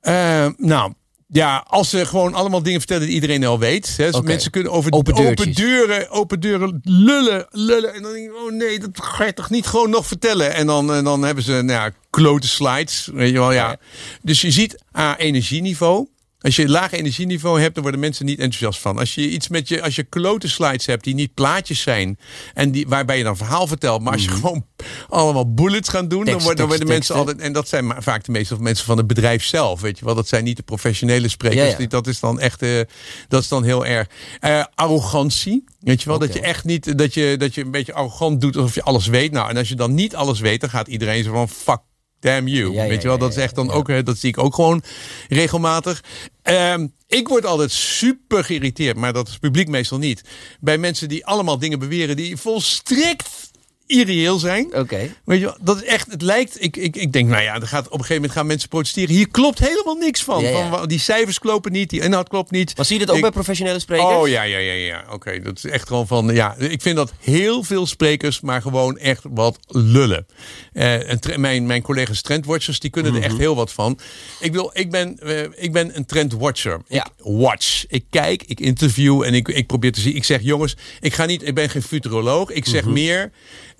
[0.00, 0.92] Eh, nou,
[1.32, 3.96] ja, als ze gewoon allemaal dingen vertellen die iedereen al weet.
[3.96, 4.20] Hè, dus.
[4.20, 7.94] Mensen kunnen over Open open, deuren, open deuren lullen, lullen.
[7.94, 10.54] En dan denk ik, oh nee, dat ga je toch niet gewoon nog vertellen.
[10.54, 13.08] En dan, en dan hebben ze, nou ja, klote slides.
[13.12, 13.68] Weet je wel, ja.
[13.68, 13.76] Ja.
[14.22, 16.08] Dus je ziet, A, energieniveau.
[16.42, 18.98] Als je een laag energieniveau hebt, dan worden mensen niet enthousiast van.
[18.98, 22.18] Als je iets met je, als je klote slides hebt die niet plaatjes zijn
[22.54, 24.66] en die, waarbij je dan verhaal vertelt, maar als je gewoon
[25.08, 28.32] allemaal bullets gaat doen, dan, worden, dan mensen altijd, en dat zijn maar vaak de
[28.32, 30.14] meeste mensen van het bedrijf zelf, weet je wel.
[30.14, 31.60] Dat zijn niet de professionele sprekers.
[31.60, 31.76] Ja, ja.
[31.76, 32.80] Die, dat is dan echt, eh,
[33.28, 34.08] dat is dan heel erg.
[34.40, 37.92] Eh, arrogantie, weet je wel, dat je echt niet, dat je, dat je een beetje
[37.92, 39.32] arrogant doet alsof je alles weet.
[39.32, 41.80] Nou, en als je dan niet alles weet, dan gaat iedereen zo van fuck.
[42.20, 42.72] Damn you.
[42.72, 44.54] Ja, ja, Weet je wel, ja, dat is echt dan ook, dat zie ik ook
[44.54, 44.82] gewoon
[45.28, 46.02] regelmatig.
[46.42, 50.22] Ehm, ik word altijd super geïrriteerd, maar dat is publiek meestal niet.
[50.60, 53.51] Bij mensen die allemaal dingen beweren die volstrekt
[53.92, 54.74] irreëel zijn.
[54.76, 55.14] Oké.
[55.24, 57.66] Weet je wel, dat is echt, het lijkt, ik, ik, ik denk, nou ja, er
[57.66, 59.14] gaat, op een gegeven moment gaan mensen protesteren.
[59.14, 60.42] Hier klopt helemaal niks van.
[60.42, 60.70] Ja, ja.
[60.70, 62.76] van die cijfers kloppen niet, die inhoud klopt niet.
[62.76, 64.08] Maar zie je dat ook Ik- bij professionele sprekers?
[64.16, 65.04] Oh ja, ja, ja, ja.
[65.10, 66.34] Oké, dat is echt gewoon van.
[66.34, 70.26] Ja, ik vind dat heel veel sprekers, maar gewoon echt wat lullen.
[70.72, 73.22] Eh, en mijn, mijn collega's trendwatchers, die kunnen Mhm.
[73.22, 73.98] er echt heel wat van.
[74.40, 76.80] Ik, wil, ik, ben, eh, ik ben een trendwatcher.
[76.88, 77.04] Ja.
[77.06, 77.84] Ik watch.
[77.88, 80.16] Ik kijk, ik interview en ik, ik probeer te zien.
[80.16, 82.50] Ik zeg, jongens, ik ga niet, ik ben geen futuroloog.
[82.50, 82.92] Ik zeg Mhm.
[82.92, 83.30] meer.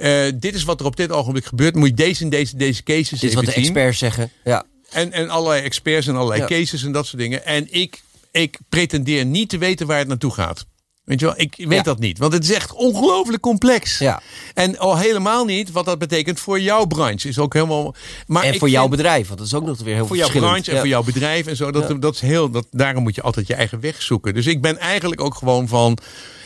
[0.02, 1.74] Eh, dit is wat er op dit ogenblik gebeurt.
[1.74, 3.62] Moet je deze en deze, deze cases Dit is wat de zien.
[3.62, 4.30] experts zeggen.
[4.44, 4.64] Ja.
[4.90, 6.46] En, en allerlei experts en allerlei Ja.
[6.46, 7.44] cases en dat soort dingen.
[7.46, 10.64] En ik, ik pretendeer niet te weten waar het naartoe gaat.
[11.04, 11.82] Weet je wel, ik weet Ja.
[11.82, 12.18] dat niet.
[12.18, 13.98] Want het is echt ongelooflijk complex.
[13.98, 14.22] Ja.
[14.54, 17.28] En al helemaal niet wat dat betekent voor jouw branche.
[17.28, 17.94] Is ook helemaal.
[18.26, 20.68] Maar En voor jouw bedrijf, want dat is ook nog weer heel voor jouw branche
[20.68, 20.78] en Ja.
[20.80, 21.70] voor jouw bedrijf en zo.
[21.70, 24.34] Dat, dat is heel, dat, daarom moet je altijd je eigen weg zoeken.
[24.34, 25.98] Dus ik ben eigenlijk ook gewoon van.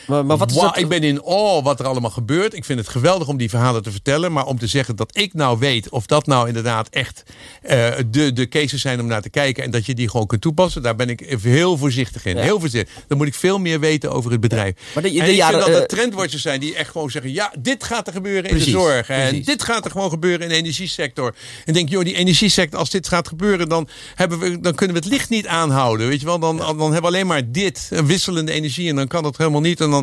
[0.07, 0.77] Maar, maar wat is dat?
[0.77, 2.53] Ik ben in awe wat er allemaal gebeurt.
[2.53, 4.31] Ik vind het geweldig om die verhalen te vertellen.
[4.31, 7.23] Maar om te zeggen dat ik nou weet of dat nou inderdaad echt
[7.61, 9.63] eh, de, de cases zijn om naar te kijken.
[9.63, 10.81] En dat je die gewoon kunt toepassen.
[10.81, 12.35] Daar ben ik heel voorzichtig in.
[12.35, 12.41] Ja.
[12.41, 12.93] Heel voorzichtig.
[13.07, 14.73] Dan moet ik veel meer weten over het bedrijf.
[14.93, 17.33] Maar de- de en ik vind dat er eh, trendwatchers zijn die echt gewoon zeggen.
[17.33, 19.09] Ja, dit gaat er gebeuren in de zorg.
[19.09, 21.35] En dit gaat er gewoon gebeuren in de energiesector.
[21.65, 25.01] En denk, joh, die energiesector, als dit gaat gebeuren, dan, hebben we, dan kunnen we
[25.01, 26.07] het licht niet aanhouden.
[26.07, 28.89] Weet je wel, dan, dan hebben we alleen maar dit, een wisselende energie.
[28.89, 29.81] En dan kan dat helemaal niet.
[29.81, 29.96] En, dan,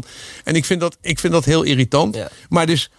[0.44, 2.14] en ik, vind dat, ik vind dat heel irritant.
[2.14, 2.30] Ja.
[2.48, 2.90] Maar dus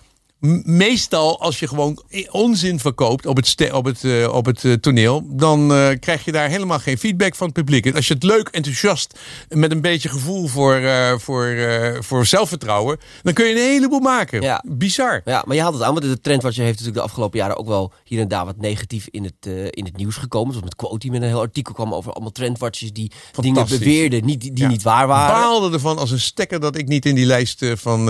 [0.65, 5.23] meestal als je gewoon onzin verkoopt op het, op het, eh, op het eh, toneel,
[5.29, 7.86] dan eh, krijg je daar helemaal geen feedback van het publiek.
[7.86, 10.81] En als je het leuk, enthousiast, met een beetje gevoel voor,
[11.19, 11.55] voor,
[11.99, 14.41] voor zelfvertrouwen, dan kun je een heleboel maken.
[14.41, 14.63] Ja.
[14.67, 15.21] Bizar.
[15.25, 17.67] Ja, maar je haalt het aan, want de trendwatcher heeft natuurlijk de afgelopen jaren ook
[17.67, 20.53] wel hier en daar wat negatief in het, in het nieuws gekomen.
[20.53, 24.25] Zoals met Quote, die met een heel artikel kwam over allemaal trendwatchers die dingen beweerden
[24.25, 24.67] niet, die Ja.
[24.67, 25.36] niet waar waren.
[25.36, 28.10] baalde ervan als een stekker dat ik niet in die lijst van.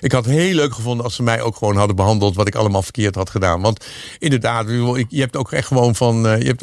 [0.00, 2.54] ik had het heel leuk gevonden als ze mij ook gewoon hadden behandeld wat ik
[2.54, 3.60] allemaal verkeerd had gedaan.
[3.60, 3.86] Want
[4.18, 4.68] inderdaad,
[5.08, 6.26] je hebt ook echt gewoon van.
[6.26, 6.60] eh, je hebt,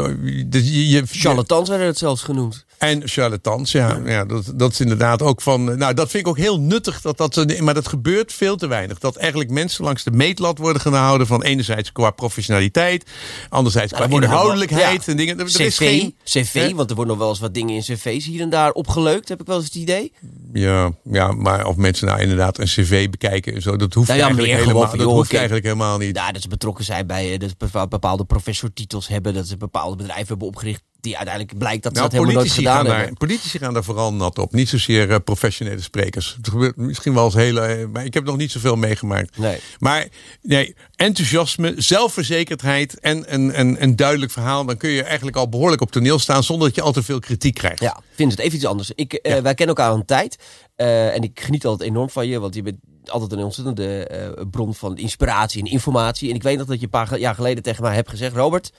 [0.52, 2.66] dus je, je, Charlatans werden het zelfs genoemd.
[2.78, 4.00] En charlatans, ja.
[4.06, 4.26] ja.
[4.26, 5.72] dat, dat is inderdaad ook van.
[5.72, 7.02] eh, Nou, dat vind ik ook heel nuttig.
[7.02, 9.00] Dat dat, maar dat gebeurt veel te weinig.
[9.00, 11.28] Dat eigenlijk mensen langs de meetlat worden gehouden.
[11.28, 13.10] Van enerzijds qua professionaliteit.
[13.50, 15.12] Anderzijds Nou, qua wel- inhoudelijkheid ja.
[15.12, 15.40] en dingen.
[15.40, 16.16] Er, CV, is geen.
[16.24, 16.76] CV, Hè?
[16.76, 19.42] want er worden nog wel eens wat dingen in cv's hier en daar opgeleukt, heb
[19.42, 20.12] ik wel eens het idee.
[20.54, 23.76] Ja, ja, maar of mensen nou inderdaad een cv bekijken en zo.
[23.76, 26.16] Dat hoeft Nou ja, eigenlijk, helemaal, gewoon van, dat joh, hoeft eigenlijk helemaal niet.
[26.16, 29.58] Ja, dat ze betrokken zijn bij eh, dat ze bepa- bepaalde professortitels hebben, dat ze
[29.58, 32.98] bepaalde bedrijven hebben opgericht die uiteindelijk blijkt dat ze Nou, dat helemaal nooit gedaan daar,
[32.98, 33.18] hebben.
[33.18, 34.54] politici gaan daar vooral nat op.
[34.54, 36.34] Niet zozeer eh, professionele sprekers.
[36.38, 37.62] Het gebeurt misschien wel eens hele.
[37.62, 39.38] eh, maar ik heb nog niet zoveel meegemaakt.
[39.38, 39.60] Nee.
[39.80, 40.08] Maar
[40.42, 44.66] nee, enthousiasme, zelfverzekerdheid en een, een, een duidelijk verhaal.
[44.66, 47.20] Dan kun je eigenlijk al behoorlijk op toneel staan zonder dat je al te veel
[47.20, 47.80] kritiek krijgt.
[47.80, 48.92] Ja, vind het even iets anders.
[48.96, 49.32] Ik, eh.
[49.32, 50.38] Wij kennen elkaar al een tijd.
[50.76, 54.08] en ik geniet altijd enorm van je, want je bent altijd een ontzettende
[54.52, 56.30] bron van inspiratie en informatie.
[56.30, 58.72] En ik weet nog dat je een paar jaar geleden tegen mij hebt gezegd: Robert,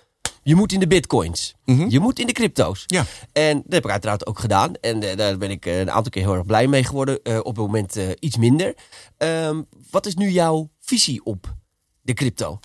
[0.44, 1.54] je moet in de bitcoins.
[1.64, 1.88] Mhm.
[1.88, 2.84] Je moet in de crypto's.
[2.86, 3.04] Ja.
[3.32, 4.74] En dat heb ik uiteraard ook gedaan.
[4.74, 7.22] En eh, daar ben ik eh, een aantal keer heel erg blij mee geworden.
[7.22, 8.74] Eh, op het moment iets minder.
[9.16, 11.54] Ehm, wat is nu jouw visie op
[12.00, 12.58] de crypto?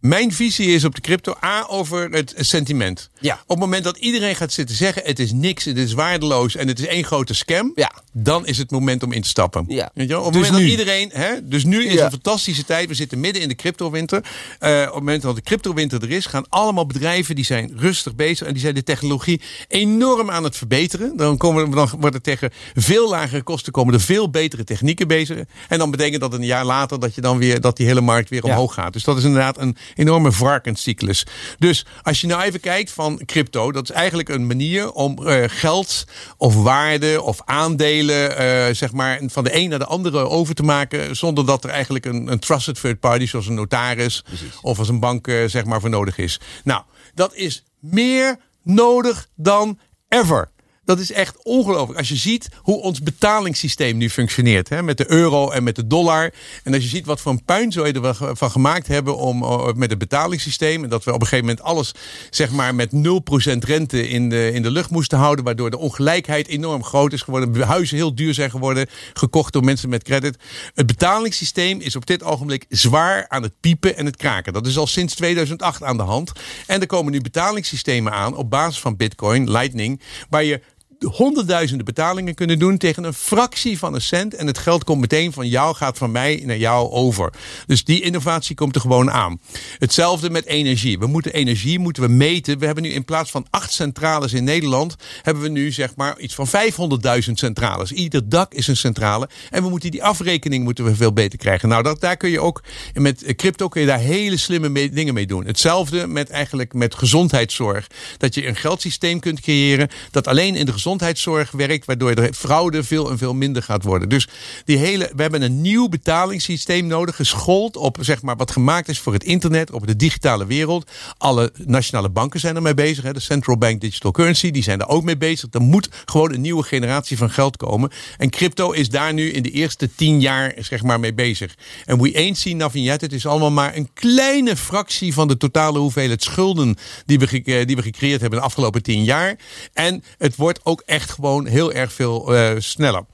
[0.00, 3.10] Mijn visie is op de crypto A over het sentiment.
[3.20, 3.34] Ja.
[3.42, 6.68] Op het moment dat iedereen gaat zitten zeggen: het is niks, het is waardeloos en
[6.68, 7.72] het is één grote scam.
[7.74, 7.92] Ja.
[8.12, 9.64] Dan is het moment om in te stappen.
[9.68, 9.90] Ja.
[9.94, 10.22] Weet je wel?
[10.22, 10.76] Op het Dus moment nu.
[10.76, 11.10] dat iedereen.
[11.12, 12.04] Hè, dus nu is Ja.
[12.04, 12.88] een fantastische tijd.
[12.88, 14.24] We zitten midden in de cryptowinter.
[14.58, 18.14] Eh op het moment dat de cryptowinter er is, gaan allemaal bedrijven die zijn rustig
[18.14, 21.16] bezig en die zijn de technologie enorm aan het verbeteren.
[21.16, 25.38] Dan, komen, dan worden tegen veel lagere kosten komen er veel betere technieken bezig.
[25.68, 28.28] En dan betekent dat een jaar later dat je dan weer dat die hele markt
[28.28, 28.92] weer omhoog gaat.
[28.92, 31.26] Dus dat is inderdaad een enorme varkenscyclus.
[31.58, 35.44] Dus als je nou even kijkt van crypto, dat is eigenlijk een manier om eh,
[35.46, 36.04] geld
[36.36, 40.62] of waarde of aandelen, eh, zeg maar, van de een naar de andere over te
[40.62, 41.16] maken.
[41.16, 44.24] Zonder dat er eigenlijk een, een trusted third party, zoals een notaris
[44.62, 46.40] of als een bank, eh, zeg maar, voor nodig is.
[46.64, 46.82] Nou,
[47.14, 49.78] dat is meer nodig dan
[50.08, 50.50] ever.
[50.88, 51.98] Dat is echt ongelooflijk.
[51.98, 54.68] Als je ziet hoe ons betalingssysteem nu functioneert.
[54.68, 56.32] Hè, met de euro en met de dollar.
[56.64, 59.90] En als je ziet wat voor een er we van gemaakt hebben om, eh, met
[59.90, 60.84] het betalingssysteem.
[60.84, 61.94] En dat we op een gegeven moment alles
[62.30, 65.44] zeg maar, met 0% rente in de, in de lucht moesten houden.
[65.44, 67.62] Waardoor de ongelijkheid enorm groot is geworden.
[67.62, 68.86] Huizen heel duur zijn geworden.
[69.12, 70.36] Gekocht door mensen met credit.
[70.74, 74.52] Het betalingssysteem is op dit ogenblik zwaar aan het piepen en het kraken.
[74.52, 76.32] Dat is al sinds 2008 aan de hand.
[76.66, 80.00] En er komen nu betalingssystemen aan op basis van Bitcoin, Lightning.
[80.28, 80.60] Waar je
[81.04, 84.34] honderdduizenden betalingen kunnen doen tegen een fractie van een cent.
[84.34, 87.32] En het geld komt meteen van jou, gaat van mij naar jou over.
[87.66, 89.40] Dus die innovatie komt er gewoon aan.
[89.78, 90.98] Hetzelfde met energie.
[90.98, 92.58] We moeten energie moeten we meten.
[92.58, 96.18] We hebben nu in plaats van acht centrales in Nederland, hebben we nu zeg maar
[96.18, 97.92] iets van 500.000 centrales.
[97.92, 99.28] Ieder dak is een centrale.
[99.50, 101.68] En we moeten die afrekening moeten we veel beter krijgen.
[101.68, 102.62] Nou, dat, daar kun je ook
[102.94, 105.46] met crypto kun je daar hele slimme dingen mee doen.
[105.46, 107.86] Hetzelfde met eigenlijk met gezondheidszorg.
[108.18, 112.84] Dat je een geldsysteem kunt creëren dat alleen in de gezondheidszorg werkt, waardoor de fraude
[112.84, 114.08] veel en veel minder gaat worden.
[114.08, 114.28] Dus
[114.64, 118.98] die hele, we hebben een nieuw betalingssysteem nodig, geschoold op zeg maar wat gemaakt is
[118.98, 120.90] voor het internet, op de digitale wereld.
[121.18, 123.04] Alle nationale banken zijn ermee bezig.
[123.04, 123.12] Hè.
[123.12, 125.48] De Central Bank Digital Currency, die zijn er ook mee bezig.
[125.52, 127.90] Er moet gewoon een nieuwe generatie van geld komen.
[128.18, 131.54] En crypto is daar nu in de eerste tien jaar zeg maar mee bezig.
[131.84, 132.88] En we ain't seen nothing.
[132.88, 136.76] Het is allemaal maar een kleine fractie van de totale hoeveelheid schulden
[137.06, 139.36] die we, eh, die we gecreëerd hebben de afgelopen tien jaar.
[139.72, 143.04] En het wordt ook echt gewoon heel erg veel eh, sneller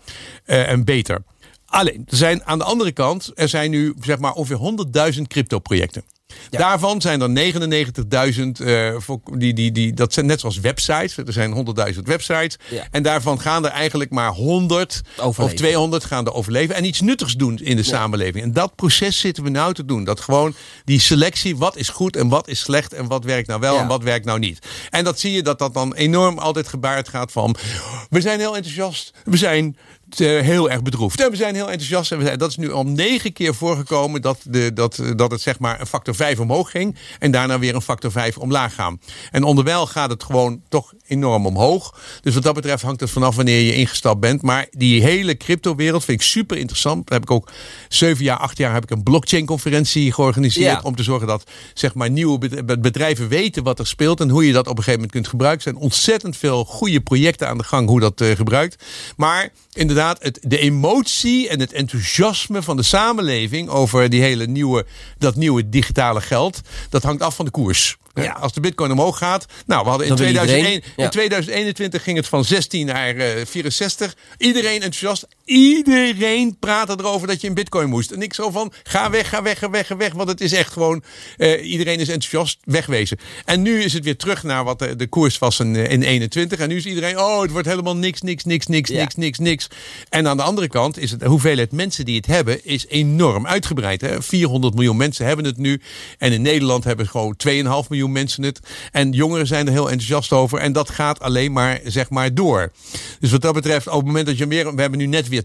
[0.44, 1.22] eh, en beter.
[1.66, 6.04] Alleen, er zijn aan de andere kant, er zijn nu zeg maar ongeveer 100.000 crypto-projecten.
[6.50, 8.96] Daarvan zijn er 99.000, eh,
[9.32, 11.16] die, die, die, dat zijn net zoals websites.
[11.16, 11.54] Er zijn
[11.94, 12.56] 100.000 websites.
[12.70, 12.86] Ja.
[12.90, 15.44] En daarvan gaan er eigenlijk maar 100 Overleven.
[15.44, 16.74] of 200 gaan er overleven.
[16.74, 18.44] En iets nuttigs doen in de samenleving.
[18.44, 20.04] En dat proces zitten we nou te doen.
[20.04, 20.54] Dat gewoon
[20.84, 22.92] die selectie, wat is goed en wat is slecht.
[22.92, 24.66] En wat werkt nou wel en wat werkt nou niet.
[24.90, 27.56] En dat zie je dat dat dan enorm altijd gebaard gaat van...
[28.10, 29.12] We zijn heel enthousiast.
[29.24, 29.76] We zijn
[30.20, 31.20] eh, heel erg bedroefd.
[31.20, 32.12] En we zijn heel enthousiast.
[32.12, 35.40] En we zijn, dat is nu al negen keer voorgekomen dat, de, dat, dat het
[35.40, 36.96] zeg maar een factor 5 omhoog ging.
[37.18, 39.00] En daarna weer een factor 5 omlaag gaan.
[39.30, 41.98] En onderwijl gaat het gewoon toch enorm omhoog.
[42.22, 44.42] Dus wat dat betreft hangt het vanaf wanneer je ingestapt bent.
[44.42, 47.06] Maar die hele crypto-wereld vind ik super interessant.
[47.08, 47.50] Daar heb ik ook
[47.88, 50.72] zeven jaar, acht jaar heb ik een blockchain-conferentie georganiseerd.
[50.72, 50.80] Ja.
[50.82, 51.44] Om te zorgen dat
[51.74, 54.20] zeg maar, nieuwe bed- bedrijven weten wat er speelt.
[54.20, 55.66] En hoe je dat op een gegeven moment kunt gebruiken.
[55.66, 58.84] Er zijn ontzettend veel goede projecten aan de gang hoe dat eh, gebruikt.
[59.16, 64.86] Maar inderdaad, het, de emotie en het enthousiasme van de samenleving over die hele nieuwe,
[65.18, 66.60] dat nieuwe digitale geld.
[66.88, 67.96] Dat hangt af van de koers.
[68.14, 68.32] Ja.
[68.32, 69.46] Als de bitcoin omhoog gaat.
[69.66, 71.04] Nou, we hadden in, Dan wil 2001, iedereen, ja.
[71.04, 74.14] in 2021 ging het van 16 naar eh, 64.
[74.38, 75.26] Iedereen enthousiast.
[75.44, 78.10] Iedereen praatte erover dat je in bitcoin moest.
[78.10, 80.12] En ik zo van, ga weg, ga weg, ga weg, ga weg.
[80.12, 81.02] Want het is echt gewoon,
[81.36, 83.18] eh, iedereen is enthousiast, wegwezen.
[83.44, 86.02] En nu is het weer terug naar wat de, de koers was in, eh, in
[86.02, 86.58] 21.
[86.58, 88.96] En nu is iedereen, oh, het wordt helemaal niks, niks, niks, niks, Ja.
[89.00, 89.68] niks, niks, niks.
[90.08, 93.46] En aan de andere kant is het, de hoeveelheid mensen die het hebben, is enorm
[93.46, 94.00] uitgebreid.
[94.00, 94.22] Hè?
[94.22, 95.80] 400 miljoen mensen hebben het nu.
[96.18, 98.60] En in Nederland hebben gewoon 2,5 miljoen mensen het.
[98.92, 100.58] En jongeren zijn er heel enthousiast over.
[100.58, 102.72] En dat gaat alleen maar, zeg maar, door.
[103.20, 105.42] Dus wat dat betreft, op het moment dat je weer, we hebben nu net weer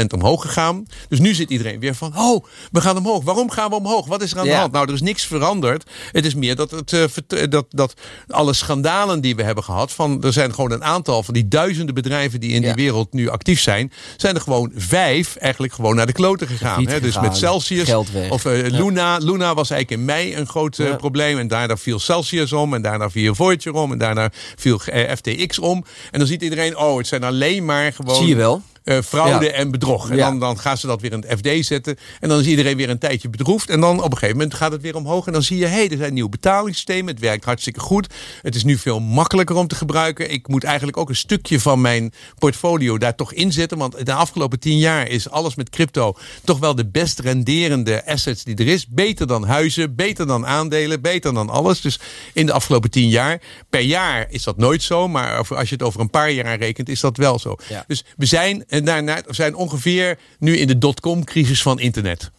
[0.00, 0.86] 20% omhoog gegaan.
[1.08, 3.24] Dus nu zit iedereen weer van, oh, we gaan omhoog.
[3.24, 4.06] Waarom gaan we omhoog?
[4.06, 4.72] Wat is er aan de hand?
[4.72, 5.90] Nou, er is niks veranderd.
[6.12, 7.94] Het is meer dat, het, eh, vert- dat, dat
[8.28, 11.94] alle schandalen die we hebben gehad, van, er zijn gewoon een aantal van die duizenden
[11.94, 12.66] bedrijven die in Ja.
[12.74, 16.86] die wereld nu actief zijn, zijn er gewoon vijf eigenlijk gewoon naar de kloten gegaan.
[16.86, 17.00] Hè?
[17.00, 17.28] Dus gegaan.
[17.28, 17.92] met Celsius
[18.28, 19.16] of eh, Luna.
[19.18, 21.38] Luna was eigenlijk in mei een groot eh, probleem.
[21.38, 22.74] En daarna viel Celsius om.
[22.74, 23.92] En daarna viel Voyager om.
[23.92, 25.84] En daarna viel eh, FTX om.
[26.10, 28.16] En dan ziet iedereen, oh, het zijn alleen maar gewoon...
[28.16, 28.62] Zie je wel.
[28.86, 29.50] Eh, fraude Ja.
[29.50, 30.10] en bedrog.
[30.10, 30.28] En Ja.
[30.28, 31.96] dan, dan gaan ze dat weer in het FD zetten.
[32.20, 33.70] En dan is iedereen weer een tijdje bedroefd.
[33.70, 35.26] En dan op een gegeven moment gaat het weer omhoog.
[35.26, 37.06] En dan zie je, hé, hey, er zijn nieuwe betalingssystemen.
[37.06, 38.14] Het werkt hartstikke goed.
[38.42, 40.30] Het is nu veel makkelijker om te gebruiken.
[40.30, 43.78] Ik moet eigenlijk ook een stukje van mijn portfolio daar toch inzetten.
[43.78, 48.44] Want de afgelopen tien jaar is alles met crypto toch wel de best renderende assets
[48.44, 48.86] die er is.
[48.86, 51.80] Beter dan huizen, beter dan aandelen, beter dan alles.
[51.80, 51.98] Dus
[52.32, 53.40] in de afgelopen tien jaar.
[53.70, 55.08] Per jaar is dat nooit zo.
[55.08, 57.56] Maar als je het over een paar jaar rekent, is dat wel zo.
[57.68, 57.84] Ja.
[57.86, 62.30] Dus we zijn, en daarna, zijn ongeveer nu in de dotcom-crisis van internet.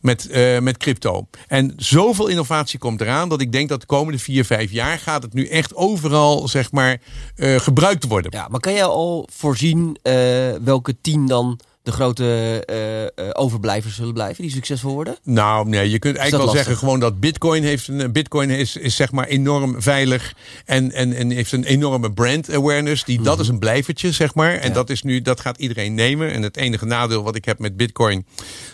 [0.00, 1.26] Met, eh, met crypto.
[1.48, 5.22] En zoveel innovatie komt eraan dat ik denk dat de komende vier, vijf jaar gaat
[5.22, 7.00] het nu echt overal zeg maar
[7.36, 8.30] eh, gebruikt worden.
[8.34, 10.14] Ja, maar kan jij al voorzien eh,
[10.62, 12.24] welke tien dan de grote
[12.66, 15.16] eh, eh, overblijvers zullen blijven, die succesvol worden?
[15.22, 18.96] Nou, nee, je kunt eigenlijk wel zeggen gewoon dat Bitcoin heeft een Bitcoin is, is
[18.96, 23.04] zeg maar enorm veilig en, en, en heeft een enorme brand awareness.
[23.04, 24.50] Die dat is een blijvertje, zeg maar.
[24.52, 24.66] En Mhm.
[24.68, 24.74] Ja.
[24.74, 26.32] dat is nu dat gaat iedereen nemen.
[26.32, 28.26] En het enige nadeel wat ik heb met Bitcoin,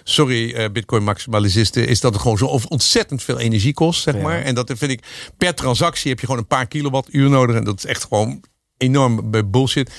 [0.05, 4.23] sorry, eh, Bitcoin maximalisten, is dat het gewoon zo ontzettend veel energie kost, zeg Ja.
[4.23, 4.41] maar.
[4.43, 5.03] En dat vind ik
[5.37, 8.41] per transactie heb je gewoon een paar kilowattuur nodig en dat is echt gewoon
[8.77, 9.91] enorm bullshit.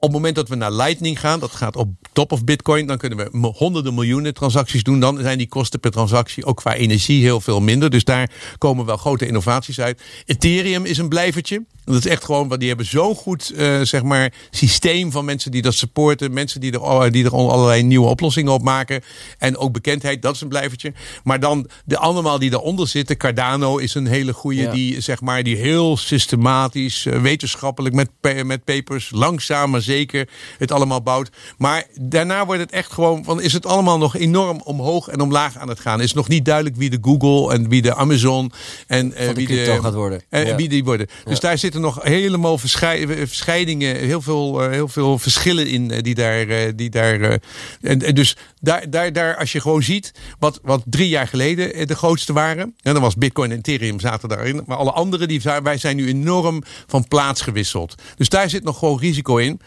[0.00, 2.98] Op het moment dat we naar Lightning gaan, dat gaat op top of Bitcoin, dan
[2.98, 5.00] kunnen we honderden miljoenen transacties doen.
[5.00, 7.90] Dan zijn die kosten per transactie ook qua energie heel veel minder.
[7.90, 10.02] Dus daar komen wel grote innovaties uit.
[10.24, 11.64] Ethereum is een blijvertje.
[11.92, 15.50] Dat is echt gewoon, want die hebben zo'n goed eh, zeg maar, systeem van mensen
[15.50, 16.32] die dat supporten.
[16.32, 19.02] Mensen die er, al- die er al- allerlei nieuwe oplossingen op maken.
[19.38, 20.92] En ook bekendheid, dat is een blijvertje.
[21.24, 23.16] Maar dan de allemaal die daaronder zitten.
[23.16, 24.72] Cardano is een hele goede, Ja.
[24.72, 28.10] die zeg maar, die heel systematisch, eh, wetenschappelijk met,
[28.44, 30.28] met papers, langzaam maar zeker
[30.58, 31.30] het allemaal bouwt.
[31.58, 35.56] Maar daarna wordt het echt gewoon, van is het allemaal nog enorm omhoog en omlaag
[35.56, 36.00] aan het gaan.
[36.00, 38.52] Is nog niet duidelijk wie de Google en wie de Amazon
[38.86, 40.22] en eh, de wie crypto gaat worden.
[40.28, 40.56] en Ja.
[40.56, 41.06] wie die worden.
[41.24, 46.02] Dus daar zitten nog helemaal verschei- verscheidingen, heel veel, eh, heel veel verschillen in eh,
[46.02, 46.48] die daar.
[46.48, 47.38] eh, die daar
[47.80, 51.94] en, dus daar, daar, daar, als je gewoon ziet wat, wat drie jaar geleden de
[51.94, 52.74] grootste waren.
[52.82, 54.62] En dan was Bitcoin en Ethereum zaten daarin.
[54.66, 57.94] Maar alle anderen, die, wij zijn nu enorm van plaats gewisseld.
[58.16, 59.60] Dus daar zit nog gewoon risico in.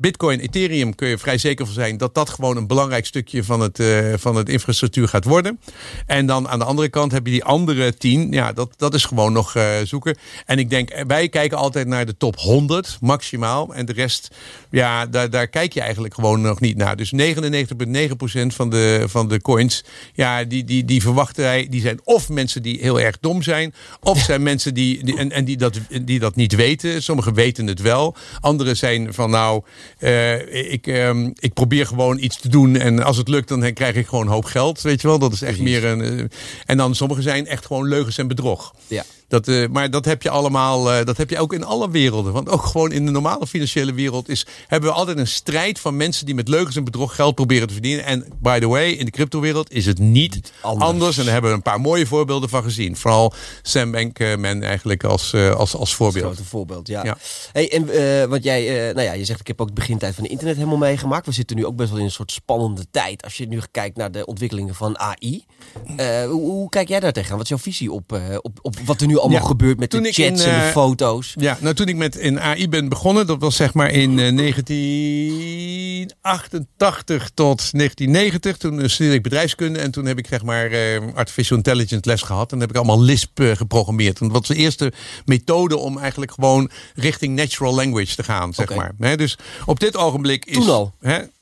[0.00, 3.60] Bitcoin, Ethereum kun je vrij zeker van zijn dat dat gewoon een belangrijk stukje van
[3.60, 5.60] het, eh, van het infrastructuur gaat worden.
[6.06, 8.32] En dan aan de andere kant heb je die andere tien.
[8.32, 10.16] Ja, dat, dat is gewoon nog eh, zoeken.
[10.46, 13.74] En ik denk, eh, wij kijken altijd naar de top 100 maximaal.
[13.74, 14.34] En de rest,
[14.70, 16.96] ja, daar, daar kijk je eigenlijk gewoon nog niet naar.
[16.96, 22.00] Dus 99,9% van de, van de coins, ja, die, die, die verwachten wij, die zijn
[22.04, 25.56] of mensen die heel erg dom zijn, of zijn mensen die, die, en, en die,
[25.56, 27.02] dat, die dat niet weten.
[27.02, 28.16] Sommigen weten het wel.
[28.40, 29.62] Anderen zijn van, nou,
[29.98, 32.76] eh, ik, ehm, ik probeer gewoon iets te doen.
[32.76, 34.80] En als het lukt, dan krijg ik gewoon een hoop geld.
[34.80, 35.80] Weet je wel, dat is echt Precies.
[35.80, 36.18] meer een.
[36.18, 36.24] eh,
[36.66, 38.74] en dan sommigen zijn echt gewoon leugens en bedrog.
[38.86, 39.04] Ja.
[39.30, 42.32] Dat, eh, maar dat heb je allemaal, eh, dat heb je ook in alle werelden.
[42.32, 45.96] Want ook gewoon in de normale financiële wereld is, hebben we altijd een strijd van
[45.96, 48.04] mensen die met leugens en bedrog geld proberen te verdienen.
[48.04, 50.90] En by the way, in de cryptowereld is het niet Anders.
[50.90, 51.18] anders.
[51.18, 52.96] En daar hebben we een paar mooie voorbeelden van gezien.
[52.96, 56.24] Vooral Sam Bankman eigenlijk als, eh, als, als Het voorbeeld.
[56.24, 57.04] grote voorbeeld, ja.
[57.04, 57.16] Ja.
[57.52, 60.30] Hey, en, want jij, nou ja, je zegt ik heb ook de begintijd van de
[60.30, 61.26] internet helemaal meegemaakt.
[61.26, 63.24] We zitten nu ook best wel in een soort spannende tijd.
[63.24, 65.44] Als je nu kijkt naar de ontwikkelingen van AI.
[65.96, 67.36] Hoe, hoe kijk jij daar tegenaan?
[67.36, 69.96] Wat is jouw visie op, op, op wat er nu allemaal Ja, gebeurt met de
[69.96, 71.34] toen chats in, en de eh, foto's?
[71.38, 74.36] Ja, nou toen ik met in AI ben begonnen, dat was zeg maar in eh,
[74.36, 78.56] 1988 tot 1990.
[78.56, 82.22] Toen eh, studeerde ik bedrijfskunde en toen heb ik zeg maar eh, artificial intelligence les
[82.22, 82.52] gehad.
[82.52, 84.20] En dan heb ik allemaal Lisp eh, geprogrammeerd.
[84.20, 84.92] En dat was de eerste
[85.24, 89.16] methode om eigenlijk gewoon richting natural language te gaan, zeg maar.
[89.16, 90.54] Dus op dit ogenblik is...
[90.54, 90.94] Toen al?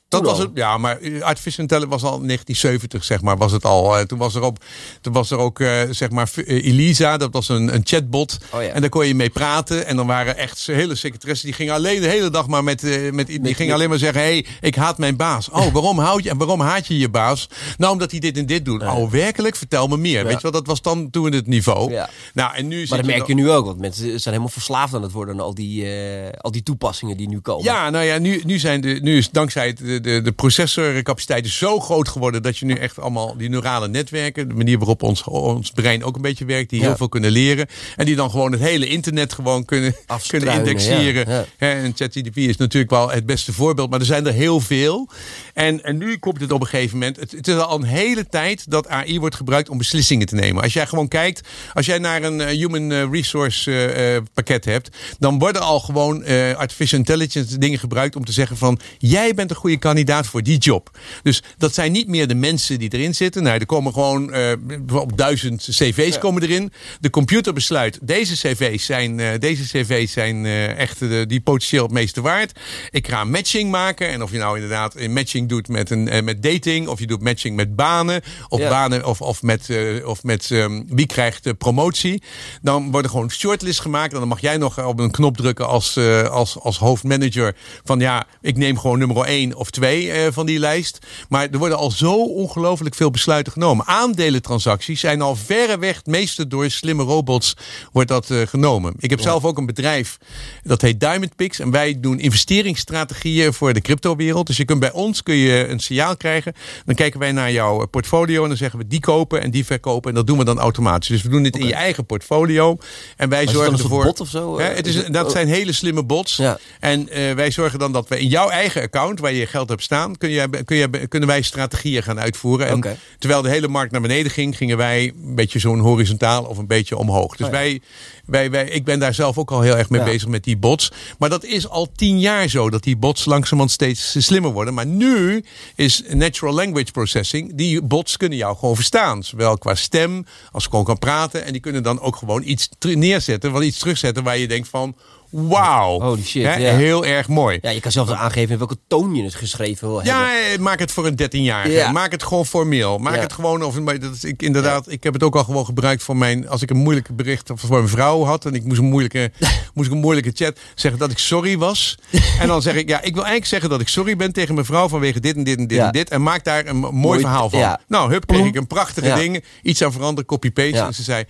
[0.09, 3.51] Dat was het, ja, maar eh, artificial intelligence was al in 1970, zeg maar, was
[3.51, 3.97] het al.
[3.97, 4.63] Eh, toen was er, op,
[5.01, 8.37] toen was er ook, eh, zeg maar, eh, Elisa, dat was een, een chatbot.
[8.51, 8.67] Oh ja.
[8.69, 9.85] En daar kon je mee praten.
[9.85, 13.11] En dan waren echt hele secretaressen, die gingen alleen de hele dag maar met, eh,
[13.11, 15.49] met die gingen met- alleen maar zeggen, hey, ik haat mijn baas.
[15.49, 17.47] Oh, waarom houd je, en waarom haat je je baas?
[17.77, 18.81] Nou, omdat hij dit en dit doet.
[18.81, 18.95] Ja.
[18.95, 19.55] Oh, werkelijk?
[19.55, 20.17] Vertel me meer.
[20.19, 20.23] Ja.
[20.23, 21.93] Weet je wel, dat was dan toen het niveau.
[22.33, 25.01] Nou, en nu Maar dat merk je nu ook, want mensen zijn helemaal verslaafd aan
[25.01, 27.63] het worden aan al die, eh, al die toepassingen die nu komen.
[27.63, 31.45] Ja, nou ja, nu, nu, zijn de, nu is dankzij het, de, de, de processorcapaciteit
[31.45, 35.03] is zo groot geworden dat je nu echt allemaal die neurale netwerken, de manier waarop
[35.03, 36.85] ons, ons brein ook een beetje werkt, die Ja.
[36.85, 37.67] heel veel kunnen leren.
[37.95, 39.95] En die dan gewoon het hele internet gewoon kunnen,
[40.27, 41.29] kunnen indexeren.
[41.29, 41.67] ja, ja.
[41.67, 45.09] En ChatGPT is natuurlijk wel het beste voorbeeld, maar er zijn er heel veel.
[45.53, 47.15] En, en nu komt het op een gegeven moment.
[47.15, 50.63] Het, het is al een hele tijd dat AI wordt gebruikt om beslissingen te nemen.
[50.63, 54.89] Als jij gewoon kijkt, als jij naar een eh, human eh, resource eh, pakket hebt,
[55.19, 56.25] dan worden al gewoon
[56.55, 60.57] artificial intelligence dingen gebruikt om te zeggen van jij bent een goede kandidaat voor die
[60.57, 60.97] job.
[61.23, 63.43] Dus dat zijn niet meer de mensen die erin zitten.
[63.43, 66.71] Nee, er komen gewoon uh, bijvoorbeeld duizend cv's komen erin.
[66.99, 71.83] De computer besluit, deze cv's zijn, uh, deze cv's zijn uh, echt de, die potentieel
[71.83, 72.59] het meeste waard.
[72.89, 74.09] Ik ga een matching maken.
[74.09, 77.21] En of je nou inderdaad een matching doet met, een, met dating, of je doet
[77.21, 78.69] matching met banen, of ja.
[78.69, 79.69] banen of, of met,
[80.05, 82.23] of met um, wie krijgt promotie.
[82.61, 84.13] Dan worden gewoon shortlist gemaakt.
[84.13, 85.97] En dan mag jij nog op een knop drukken als,
[86.29, 90.59] als, als hoofdmanager van ja, ik neem gewoon nummer 1 of 2 uh, van die
[90.59, 90.99] lijst.
[91.29, 93.85] Maar er worden al zo ongelooflijk veel besluiten genomen.
[93.85, 97.53] Aandelentransacties zijn al verreweg het meeste door slimme robots
[97.91, 98.93] wordt dat uh, genomen.
[98.99, 99.25] Ik heb ja.
[99.25, 100.17] zelf ook een bedrijf
[100.63, 104.47] dat heet Diamond Pix en wij doen investeringsstrategieën voor de cryptowereld.
[104.47, 106.53] Dus je kunt bij ons kun je een signaal krijgen.
[106.85, 110.09] Dan kijken wij naar jouw portfolio en dan zeggen we die kopen en die verkopen
[110.09, 111.07] en dat doen we dan automatisch.
[111.07, 111.67] Dus we doen dit okay.
[111.67, 112.77] in je eigen portfolio
[113.17, 114.03] en wij zorgen is het dan ervoor.
[114.03, 114.59] Bot of zo?
[114.59, 116.35] Hè, het is, dat zijn hele slimme bots.
[116.35, 116.57] Ja.
[116.79, 119.83] En uh, wij zorgen dan dat we in jouw eigen account, waar je geld hebt
[119.83, 122.67] staan, kun je, kun je, kunnen wij strategieën gaan uitvoeren.
[122.67, 126.57] En terwijl de hele markt naar beneden ging, gingen wij een beetje zo'n horizontaal of
[126.57, 127.35] een beetje omhoog.
[127.35, 127.59] Dus Oh ja.
[127.59, 127.81] wij,
[128.25, 130.05] wij, wij, ik ben daar zelf ook al heel erg mee Ja.
[130.05, 130.91] bezig met die bots.
[131.17, 134.73] Maar dat is al tien jaar zo, dat die bots langzamerhand steeds slimmer worden.
[134.73, 135.43] Maar nu
[135.75, 139.23] is natural language processing, die bots kunnen jou gewoon verstaan.
[139.23, 141.45] Zowel qua stem, als gewoon kan praten.
[141.45, 144.95] En die kunnen dan ook gewoon iets neerzetten, wat iets terugzetten waar je denkt van...
[145.31, 146.75] Wauw, Holy shit, Hè, ja.
[146.75, 147.59] heel erg mooi.
[147.61, 150.13] Ja, je kan zelf dan aangeven in welke toon je het geschreven wil hebben.
[150.23, 151.75] Ja, eh, maak het voor een 13-jarige.
[151.75, 151.91] Ja.
[151.91, 152.97] Maak het gewoon formeel.
[152.97, 153.21] Maak Ja.
[153.21, 154.91] het gewoon of maar dat is, ik inderdaad.
[154.91, 157.69] Ik heb het ook al gewoon gebruikt voor mijn als ik een moeilijke bericht voor
[157.77, 159.31] mijn vrouw had en ik moest een moeilijke
[159.73, 161.97] moest ik een moeilijke chat zeggen dat ik sorry was.
[162.39, 164.65] en dan zeg ik ja, ik wil eigenlijk zeggen dat ik sorry ben tegen mijn
[164.65, 165.85] vrouw vanwege dit en dit en dit Ja.
[165.85, 167.59] en dit en maak daar een mooi, Mooi, verhaal van.
[167.59, 167.79] ja.
[167.87, 169.15] Nou, hup, kreeg ik een prachtige Ja.
[169.15, 170.85] ding, iets aan veranderen, copy paste Ja.
[170.85, 171.23] en ze zei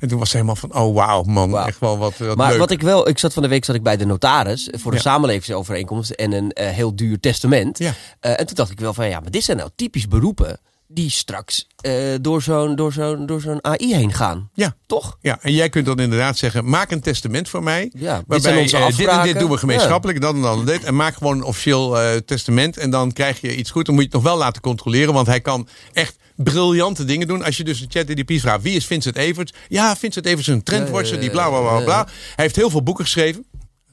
[0.00, 1.66] en toen was ze helemaal van oh wauw man, Wauw.
[1.66, 2.58] echt wel wat, wat Maar leuk.
[2.58, 5.00] wat ik wel, ik zat van de week zat ik bij de notaris voor Ja.
[5.00, 7.78] samenlevingsovereenkomst en een eh, heel duur testament.
[7.78, 7.94] Ja.
[8.20, 11.10] Eh, en toen dacht ik wel van ja, maar dit zijn nou typisch beroepen die
[11.10, 14.50] straks eh, door zo'n door zo'n door zo'n AI heen gaan.
[14.54, 14.74] ja.
[14.86, 15.16] Toch?
[15.20, 17.90] Ja, en jij kunt dan inderdaad zeggen: maak een testament voor mij.
[17.98, 20.84] Ja, dit waarbij eh, dit en dit doen we gemeenschappelijk, dan en dan en dit.
[20.84, 22.76] En maak gewoon een officieel testament.
[22.76, 23.86] En dan krijg je iets goed.
[23.86, 25.14] Dan moet je het nog wel laten controleren.
[25.14, 27.44] Want hij kan echt briljante dingen doen.
[27.44, 29.52] Als je dus een chat GDP vraagt: wie is Vincent Everts?
[29.68, 31.20] Ja, Vincent Everts is een trendwatcher.
[31.20, 32.04] Die bla bla bla bla.
[32.04, 33.44] Hij heeft heel veel boeken geschreven.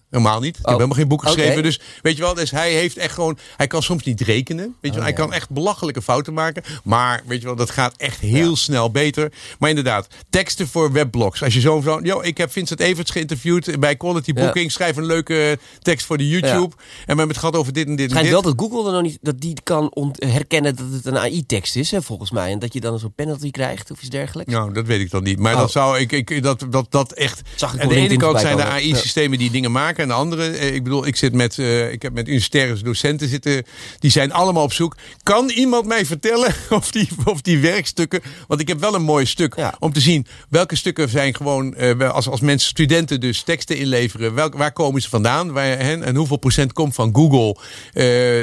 [0.10, 0.50] Helemaal niet.
[0.50, 0.74] Ik heb Oh.
[0.74, 1.38] helemaal geen boeken Oké.
[1.38, 1.64] geschreven.
[1.64, 3.38] Dus weet je wel, dus hij heeft echt gewoon.
[3.58, 4.64] Hij kan soms niet rekenen.
[4.66, 5.16] Weet je wel, Oh, hij ja.
[5.18, 6.64] kan echt belachelijke fouten maken.
[6.84, 8.56] Maar weet je wel, dat gaat echt heel Ja.
[8.56, 9.32] snel beter.
[9.60, 11.44] Maar inderdaad, teksten voor webblogs.
[11.44, 14.44] Als je zo van, yo, ik heb Vincent Everts geïnterviewd bij Quality Ja.
[14.44, 14.72] Booking.
[14.72, 16.76] Schrijf een leuke tekst voor de YouTube.
[16.76, 18.94] En we hebben het gehad over dit en dit Het schijnt wel dat Google dan
[18.94, 22.52] nog niet dat die kan herkennen dat het een AI-tekst is, hè, volgens mij.
[22.52, 24.52] En dat je dan zo'n penalty krijgt of iets dergelijks.
[24.52, 25.40] Nou, dat weet ik dan niet.
[25.40, 25.60] Maar Oh.
[25.60, 27.42] dat zou ik, ik dat, dat, dat echt.
[27.56, 28.64] Zag ik Aan de ene kant zijn de.
[28.64, 29.99] AI-systemen die dingen maken.
[30.00, 33.28] En de andere, eh, ik bedoel, ik zit met, eh, ik heb met universitaire docenten
[33.30, 33.64] zitten.
[34.00, 34.96] Die zijn allemaal op zoek.
[35.24, 38.22] Kan iemand mij vertellen of die, of die werkstukken.
[38.48, 39.74] Want ik heb wel een mooi stuk Ja.
[39.80, 41.76] om te zien welke stukken zijn gewoon.
[41.76, 44.34] eh, als, als mensen, studenten, dus teksten inleveren.
[44.34, 45.52] Welk, waar komen ze vandaan?
[45.52, 47.58] Waar, en hoeveel procent komt van Google?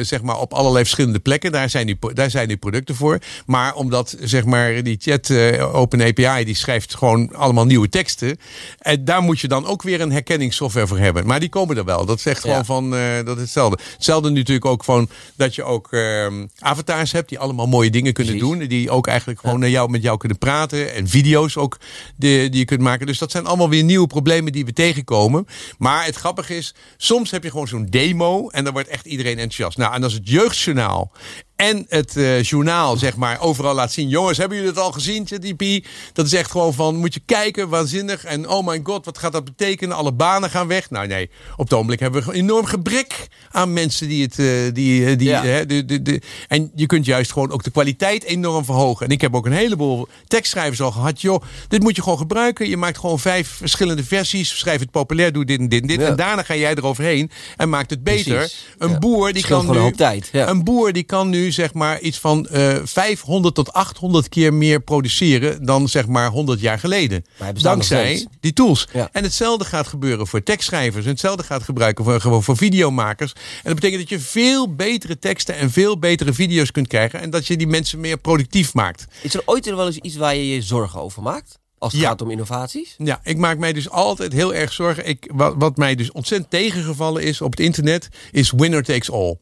[0.04, 1.52] zeg maar op allerlei verschillende plekken.
[1.52, 3.18] Daar zijn die, daar zijn die producten voor.
[3.46, 5.30] Maar omdat zeg maar die chat
[5.60, 8.38] Open API die schrijft gewoon allemaal nieuwe teksten.
[8.78, 11.26] En daar moet je dan ook weer een herkenningssoftware voor hebben.
[11.26, 12.04] Maar die komen er wel.
[12.06, 12.34] Dat Ja.
[12.34, 13.78] gewoon van eh, dat is hetzelfde.
[13.94, 18.36] Hetzelfde natuurlijk ook van dat je ook ehm, avatars hebt die allemaal mooie dingen kunnen
[18.38, 18.58] Precies.
[18.58, 18.68] doen.
[18.68, 20.94] Die ook eigenlijk gewoon naar jou, met jou kunnen praten.
[20.94, 21.78] En video's ook
[22.16, 23.06] die, die je kunt maken.
[23.06, 25.46] Dus dat zijn allemaal weer nieuwe problemen die we tegenkomen.
[25.78, 29.38] Maar het grappige is, soms heb je gewoon zo'n demo en dan wordt echt iedereen
[29.38, 29.78] enthousiast.
[29.78, 31.12] Nou, en als het jeugdjournaal
[31.56, 34.08] en het eh, journaal, zeg maar, overal laat zien.
[34.08, 35.86] Jongens, hebben jullie het al gezien, ChatGPT?
[36.12, 38.24] Dat is echt gewoon van, moet je kijken, waanzinnig.
[38.24, 39.96] En oh my god, wat gaat dat betekenen?
[39.96, 40.90] Alle banen gaan weg.
[40.90, 44.38] Nou nee, op het ogenblik hebben we een enorm gebrek aan mensen die het...
[44.38, 45.44] eh, die, eh, die, Ja.
[45.44, 49.06] hè, de, de, de, en je kunt juist gewoon ook de kwaliteit enorm verhogen.
[49.06, 51.20] En ik heb ook een heleboel tekstschrijvers al gehad.
[51.20, 52.68] Joh, dit moet je gewoon gebruiken.
[52.68, 54.58] Je maakt gewoon vijf verschillende versies.
[54.58, 56.00] Schrijf het populair, doe dit en dit en dit.
[56.00, 56.06] Ja.
[56.06, 58.36] En daarna ga jij eroverheen en maakt het beter.
[58.36, 58.66] Precies.
[58.78, 58.98] Een Ja.
[58.98, 59.90] boer die kan nu...
[59.92, 60.28] tijd.
[60.32, 64.80] Een boer die kan nu zeg maar iets van eh 500 tot 800 keer meer
[64.80, 67.24] produceren dan zeg maar 100 jaar geleden.
[67.54, 68.88] Dankzij die tools.
[68.92, 69.08] Ja.
[69.12, 71.04] En hetzelfde gaat gebeuren voor tekstschrijvers.
[71.04, 73.32] En hetzelfde gaat gebruiken voor, gewoon voor videomakers.
[73.32, 77.20] En dat betekent dat je veel betere teksten en veel betere video's kunt krijgen.
[77.20, 79.06] En dat je die mensen meer productief maakt.
[79.22, 81.58] Is er ooit wel eens iets waar je je zorgen over maakt?
[81.78, 82.08] Als het Ja.
[82.08, 82.94] gaat om innovaties?
[82.98, 85.06] Ja, ik maak mij dus altijd heel erg zorgen.
[85.08, 89.38] Ik, wat, wat mij dus ontzettend tegengevallen is op het internet, is winner takes all.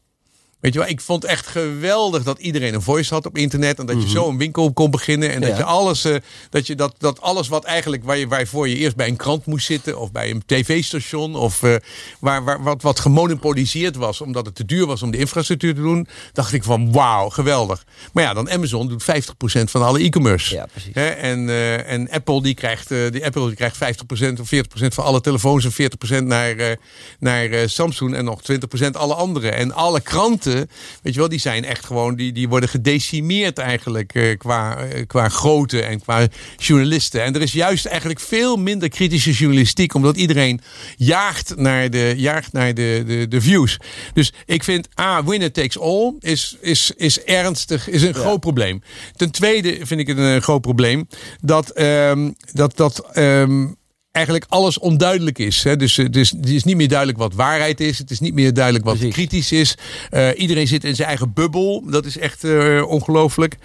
[0.65, 3.79] Weet je wel, ik vond echt geweldig dat iedereen een voice had op internet.
[3.79, 5.31] En dat je zo een winkel kon beginnen.
[5.31, 5.57] En dat Ja.
[5.57, 6.15] je alles, eh,
[6.49, 9.45] dat je dat, dat alles wat eigenlijk waar je, waarvoor je eerst bij een krant
[9.45, 9.99] moest zitten.
[9.99, 11.35] Of bij een tv-station.
[11.35, 11.75] Of eh,
[12.19, 14.21] waar, waar, wat, wat gemonopoliseerd was.
[14.21, 16.07] Omdat het te duur was om de infrastructuur te doen.
[16.33, 17.85] Dacht ik van wauw, geweldig.
[18.13, 20.55] Maar ja, dan Amazon doet 50% van alle e-commerce.
[20.55, 20.93] Ja, precies.
[20.93, 25.21] En, eh, en Apple die krijgt, die Apple die krijgt 50% of 40% van alle
[25.21, 26.77] telefoons en 40% naar,
[27.19, 29.49] naar Samsung en nog 20% alle andere.
[29.49, 30.54] En alle kranten,
[31.01, 35.07] weet je wel, die zijn echt gewoon, die, die worden gedecimeerd eigenlijk eh, qua, eh,
[35.07, 36.27] qua grootte en qua
[36.57, 37.23] journalisten.
[37.23, 40.61] En er is juist eigenlijk veel minder kritische journalistiek, omdat iedereen
[40.97, 43.79] jaagt naar de, jaagt naar de, de, de views.
[44.13, 48.81] Dus ik vind, A, winner takes all is, is, is ernstig, is een groot probleem.
[49.15, 51.07] Ten tweede vind ik het een groot probleem
[51.41, 53.67] dat, ehm, dat, dat ehm,
[54.15, 55.63] eigenlijk alles onduidelijk is.
[55.63, 55.75] Hè?
[55.75, 57.97] Dus, eh, dus het is niet meer duidelijk wat waarheid is.
[57.97, 59.13] Het is niet meer duidelijk wat Precies.
[59.13, 59.77] kritisch is.
[60.09, 61.83] Eh, iedereen zit in zijn eigen bubbel.
[61.85, 63.55] Dat is echt eh, ongelooflijk.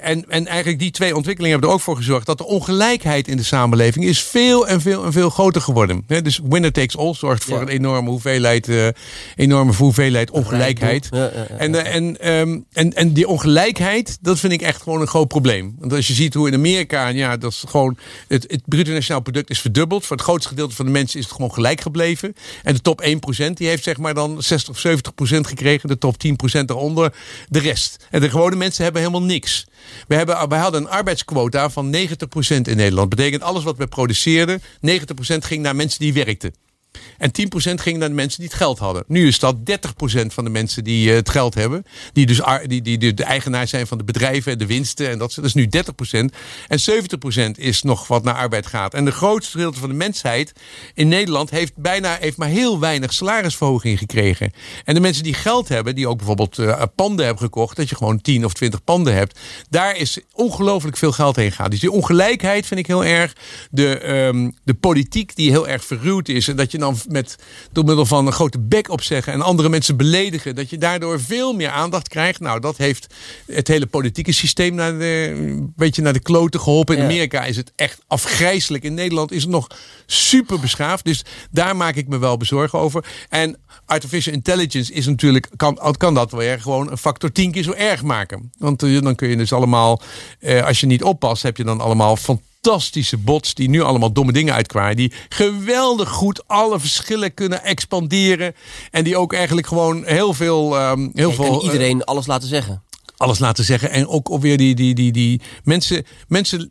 [0.00, 3.36] En, en eigenlijk die twee ontwikkelingen hebben er ook voor gezorgd dat de ongelijkheid in
[3.36, 6.04] de samenleving is veel en veel en veel groter geworden.
[6.06, 6.22] Hè?
[6.22, 7.62] Dus winner takes all zorgt voor Ja.
[7.62, 8.68] een enorme hoeveelheid,
[9.36, 11.08] enorme hoeveelheid ongelijkheid.
[11.10, 11.46] Ja, ja.
[11.58, 15.74] En, en, ehm, en, en die ongelijkheid, dat vind ik echt gewoon een groot probleem.
[15.78, 17.96] Want als je ziet hoe in Amerika, ja, dat is gewoon.
[18.28, 20.06] Het, het bruto nationaal product is verdubbeld.
[20.06, 22.34] Voor het grootste gedeelte van de mensen is het gewoon gelijk gebleven.
[22.62, 24.86] En de top 1%, die heeft zeg maar dan 60 of
[25.34, 25.88] 70% gekregen.
[25.88, 26.14] De top
[26.60, 27.14] 10% daaronder,
[27.48, 28.06] de rest.
[28.10, 29.66] En de gewone mensen hebben helemaal niks.
[30.08, 31.98] We, hebben, we hadden een arbeidsquota van 90%
[32.46, 33.08] in Nederland.
[33.08, 34.64] Betekent alles wat we produceerden, 90%
[35.38, 36.63] ging naar mensen die werkten.
[37.18, 37.32] En 10%
[37.74, 39.04] ging naar de mensen die het geld hadden.
[39.06, 41.84] Nu is dat 30% van de mensen die eh, het geld hebben.
[42.12, 45.10] Die dus die, die, de eigenaar zijn van de bedrijven en de winsten.
[45.10, 45.78] En dat is nu 30%.
[46.68, 46.78] En
[47.48, 48.94] 70% is nog wat naar arbeid gaat.
[48.94, 50.52] En de grootste gedeelte van de mensheid
[50.94, 54.52] in Nederland heeft bijna heeft maar heel weinig salarisverhoging gekregen.
[54.84, 57.76] En de mensen die geld hebben, die ook bijvoorbeeld eh, panden hebben gekocht.
[57.76, 59.38] Dat je gewoon 10 of 20 panden hebt.
[59.70, 61.70] Daar is ongelooflijk veel geld heen gegaan.
[61.70, 63.32] Dus die ongelijkheid vind ik heel erg.
[63.70, 66.48] De, ehm, de politiek die heel erg verruwd is.
[66.48, 67.36] En dat je dan met,
[67.72, 70.54] door middel van een grote bek opzeggen en andere mensen beledigen.
[70.54, 72.40] Dat je daardoor veel meer aandacht krijgt.
[72.40, 73.14] Nou, dat heeft
[73.46, 76.96] het hele politieke systeem naar de, een beetje naar de kloten geholpen.
[76.96, 77.08] In Ja.
[77.08, 78.84] Amerika is het echt afgrijzelijk.
[78.84, 79.66] In Nederland is het nog
[80.06, 81.04] super beschaafd.
[81.04, 83.04] Dus daar maak ik me wel bezorgen over.
[83.28, 83.56] En
[83.86, 88.02] artificial intelligence is natuurlijk, kan, kan dat weer gewoon een factor tien keer zo erg
[88.02, 88.52] maken.
[88.58, 90.02] Want eh, dan kun je dus allemaal,
[90.40, 92.52] eh, als je niet oppast, heb je dan allemaal fantastische
[93.18, 94.96] bots die nu allemaal domme dingen uitkwaaien.
[94.96, 98.54] Die geweldig goed alle verschillen kunnen expanderen.
[98.90, 100.76] En die ook eigenlijk gewoon heel veel...
[100.76, 102.82] ehm, heel En veel eh, iedereen alles laten zeggen.
[103.16, 103.90] alles laten zeggen.
[103.90, 106.70] En ook alweer die, die, die, die mensen, mensen.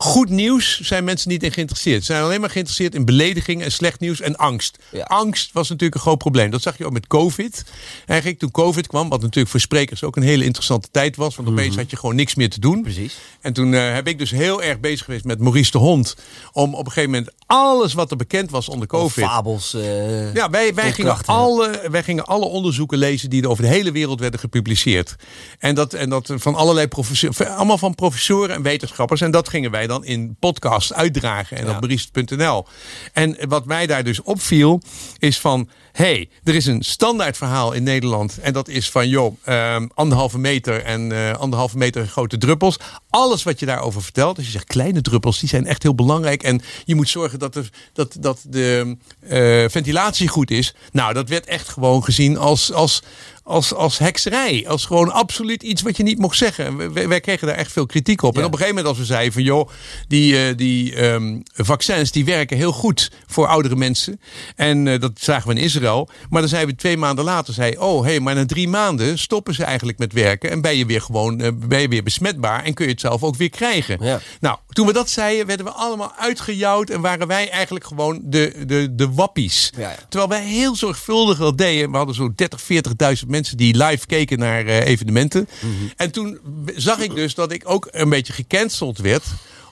[0.00, 2.04] Goed nieuws zijn mensen niet in geïnteresseerd.
[2.04, 4.78] Ze zijn alleen maar geïnteresseerd in belediging en slecht nieuws en angst.
[4.92, 5.02] Ja.
[5.02, 6.50] Angst was natuurlijk een groot probleem.
[6.50, 7.64] Dat zag je ook met COVID.
[8.06, 11.36] Eigenlijk toen COVID kwam, wat natuurlijk voor sprekers ook een hele interessante tijd was.
[11.36, 12.72] Want opeens had je gewoon niks meer te doen.
[12.74, 12.82] Mhm.
[12.82, 13.16] Precies.
[13.40, 16.16] En toen eh, heb ik dus heel erg bezig geweest met Maurice de Hond.
[16.52, 19.24] Om op een gegeven moment alles wat er bekend was onder COVID.
[19.24, 19.74] Fabels.
[19.74, 23.68] eh, Ja, wij, wij, gingen alle, wij gingen alle onderzoeken lezen die er over de
[23.70, 25.16] hele wereld werden gepubliceerd.
[25.58, 29.20] En dat, en dat van allerlei professoren, allemaal van professoren en wetenschappers.
[29.20, 31.74] En dat gingen wij dan in podcasts uitdragen en Ja.
[31.74, 32.66] op bericht.nl.
[33.12, 34.82] En wat mij daar dus opviel,
[35.18, 38.38] is van, hey, er is een standaard verhaal in Nederland.
[38.40, 42.76] En dat is van, joh, ehm, anderhalve meter en eh, anderhalve meter grote druppels.
[43.10, 46.42] Alles wat je daarover vertelt, als je zegt kleine druppels, die zijn echt heel belangrijk.
[46.42, 48.96] En je moet zorgen dat, er, dat, dat de
[49.28, 50.74] eh, ventilatie goed is.
[50.92, 53.02] Nou, dat werd echt gewoon gezien als, als,
[53.48, 54.64] als, als hekserij.
[54.68, 56.92] Als gewoon absoluut iets wat je niet mocht zeggen.
[56.92, 58.34] Wij, wij kregen daar echt veel kritiek op.
[58.34, 58.40] Ja.
[58.40, 59.68] En op een gegeven moment als we zeiden van joh,
[60.08, 64.20] die, eh, die ehm, vaccins die werken heel goed voor oudere mensen.
[64.56, 66.08] En eh, dat zagen we in Israël.
[66.30, 69.18] Maar dan zeiden we twee maanden later, zei, oh hé, hey, maar na drie maanden
[69.18, 70.50] stoppen ze eigenlijk met werken.
[70.50, 73.22] En ben je weer gewoon, eh, ben je weer besmetbaar en kun je het zelf
[73.22, 73.98] ook weer krijgen.
[74.00, 74.20] Ja.
[74.40, 78.64] Nou, toen we dat zeiden, werden we allemaal uitgejouwd en waren wij eigenlijk gewoon de,
[78.66, 79.72] de, de wappies.
[79.76, 79.94] Ja.
[80.08, 81.90] Terwijl wij heel zorgvuldig dat deden.
[81.90, 82.66] We hadden zo'n 30, 40.000
[82.98, 85.48] mensen die live keken naar eh, evenementen.
[85.60, 85.72] Mhm.
[85.96, 86.38] En toen
[86.76, 89.24] zag ik dus dat ik ook een beetje gecanceld werd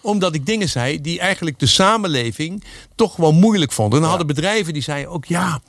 [0.06, 2.64] omdat ik dingen zei die eigenlijk de samenleving
[2.94, 3.94] toch gewoon moeilijk vonden.
[3.94, 5.60] En dan hadden bedrijven die zeiden ook ja.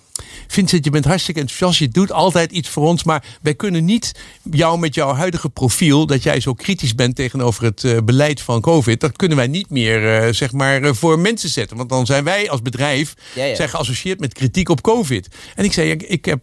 [0.48, 1.80] Vincent, je bent hartstikke enthousiast.
[1.80, 3.04] Je doet altijd iets voor ons.
[3.04, 4.12] Maar wij kunnen niet
[4.52, 6.06] jou met jouw huidige profiel.
[6.06, 9.00] dat jij zo kritisch bent tegenover het eh, beleid van COVID.
[9.00, 11.78] dat kunnen wij niet meer eh, zeg maar voor mensen zetten.
[11.78, 13.56] Want dan zijn wij als bedrijf Ja, ja.
[13.56, 15.28] zijn geassocieerd met kritiek op COVID.
[15.56, 16.40] En ik zei, ik, ik heb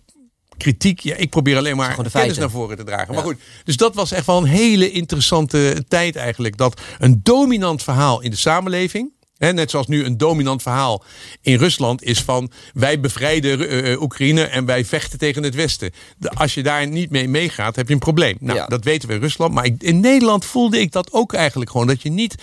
[0.57, 1.01] kritiek.
[1.01, 2.41] Ja, ik probeer alleen maar de kennis feiten.
[2.41, 3.07] naar voren te dragen.
[3.07, 3.13] Ja.
[3.15, 6.57] Maar goed, dus dat was echt wel een hele interessante tijd eigenlijk.
[6.57, 9.13] Dat een dominant verhaal in de samenleving.
[9.39, 11.05] net zoals nu een dominant verhaal
[11.41, 15.93] in Rusland is van wij bevrijden Oekraïne en wij vechten tegen het Westen.
[16.35, 18.37] als je daar niet mee meegaat, heb je een probleem.
[18.41, 19.55] Nou, dat weten we in Rusland.
[19.55, 21.87] Maar in Nederland voelde ik dat ook eigenlijk gewoon.
[21.87, 22.35] Dat je niet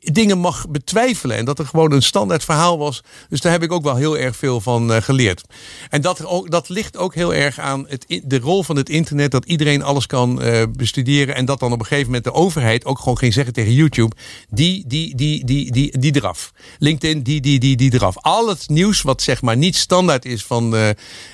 [0.00, 1.36] dingen mag betwijfelen.
[1.36, 3.02] En dat er gewoon een standaard verhaal was.
[3.28, 5.42] Dus daar heb ik ook wel heel erg veel van uh, geleerd.
[5.90, 9.30] En dat, ook, dat ligt ook heel erg aan het, de rol van het internet.
[9.30, 11.34] Dat iedereen alles kan uh, bestuderen.
[11.34, 14.16] En dat dan op een gegeven moment de overheid ook gewoon ging zeggen tegen YouTube.
[14.48, 16.52] Die, die, die, die, die, die eraf.
[16.78, 18.18] LinkedIn, die, die, die, die eraf.
[18.18, 20.88] Al het nieuws wat zeg maar niet standaard is van uh,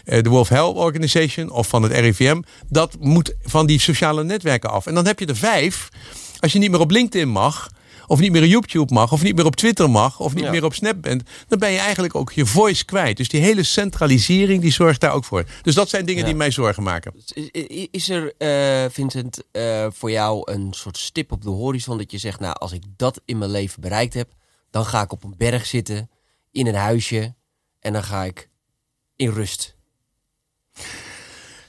[0.04, 2.40] de World Health Organization of van het RIVM.
[2.68, 4.86] Dat moet van die sociale netwerken af.
[4.86, 5.88] En dan heb je er vijf.
[6.40, 7.68] Als je niet meer op LinkedIn mag
[8.06, 10.64] of niet meer op YouTube mag, of niet meer op Twitter mag, of niet meer
[10.64, 13.16] op Snap bent, dan ben je eigenlijk ook je voice kwijt.
[13.16, 15.44] Dus die hele centralisering die zorgt daar ook voor.
[15.62, 17.14] Dus dat zijn dingen die mij zorgen maken.
[17.90, 22.18] Is er, uh, Vincent, uh, voor jou een soort stip op de horizon dat je
[22.18, 24.28] zegt, nou, als ik dat in mijn leven bereikt heb,
[24.70, 26.10] dan ga ik op een berg zitten,
[26.52, 27.34] in een huisje,
[27.80, 28.48] en dan ga ik
[29.16, 29.76] in rust.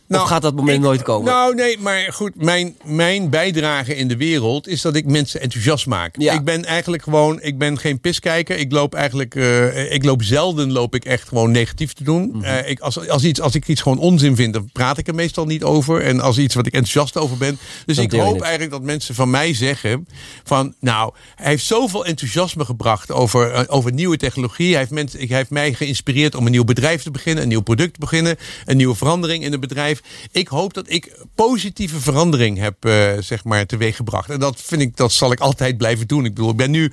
[0.07, 1.31] Nou, of gaat dat moment nooit komen?
[1.31, 5.85] Nou, nee, maar goed, mijn, mijn bijdrage in de wereld is dat ik mensen enthousiast
[5.85, 6.15] maak.
[6.17, 6.33] Ja.
[6.33, 8.57] Ik ben eigenlijk gewoon, ik ben geen piskijker.
[8.57, 12.21] Ik loop eigenlijk, uh, ik loop zelden, loop ik echt gewoon negatief te doen.
[12.23, 12.43] Mm -hmm.
[12.43, 15.15] uh, ik, als, als, iets, als ik iets gewoon onzin vind, dan praat ik er
[15.15, 16.01] meestal niet over.
[16.01, 17.57] En als iets wat ik enthousiast over ben.
[17.85, 20.07] Dus dat ik hoop eigenlijk dat mensen van mij zeggen
[20.43, 24.69] van, nou, hij heeft zoveel enthousiasme gebracht over, uh, over nieuwe technologie.
[24.69, 27.61] Hij heeft, mensen, hij heeft mij geïnspireerd om een nieuw bedrijf te beginnen, een nieuw
[27.61, 29.96] product te beginnen, een nieuwe verandering in het bedrijf.
[30.31, 34.29] Ik hoop dat ik positieve verandering heb, uh, zeg maar, teweeggebracht.
[34.29, 36.25] En dat vind ik, dat zal ik altijd blijven doen.
[36.25, 36.91] Ik bedoel, ik ben nu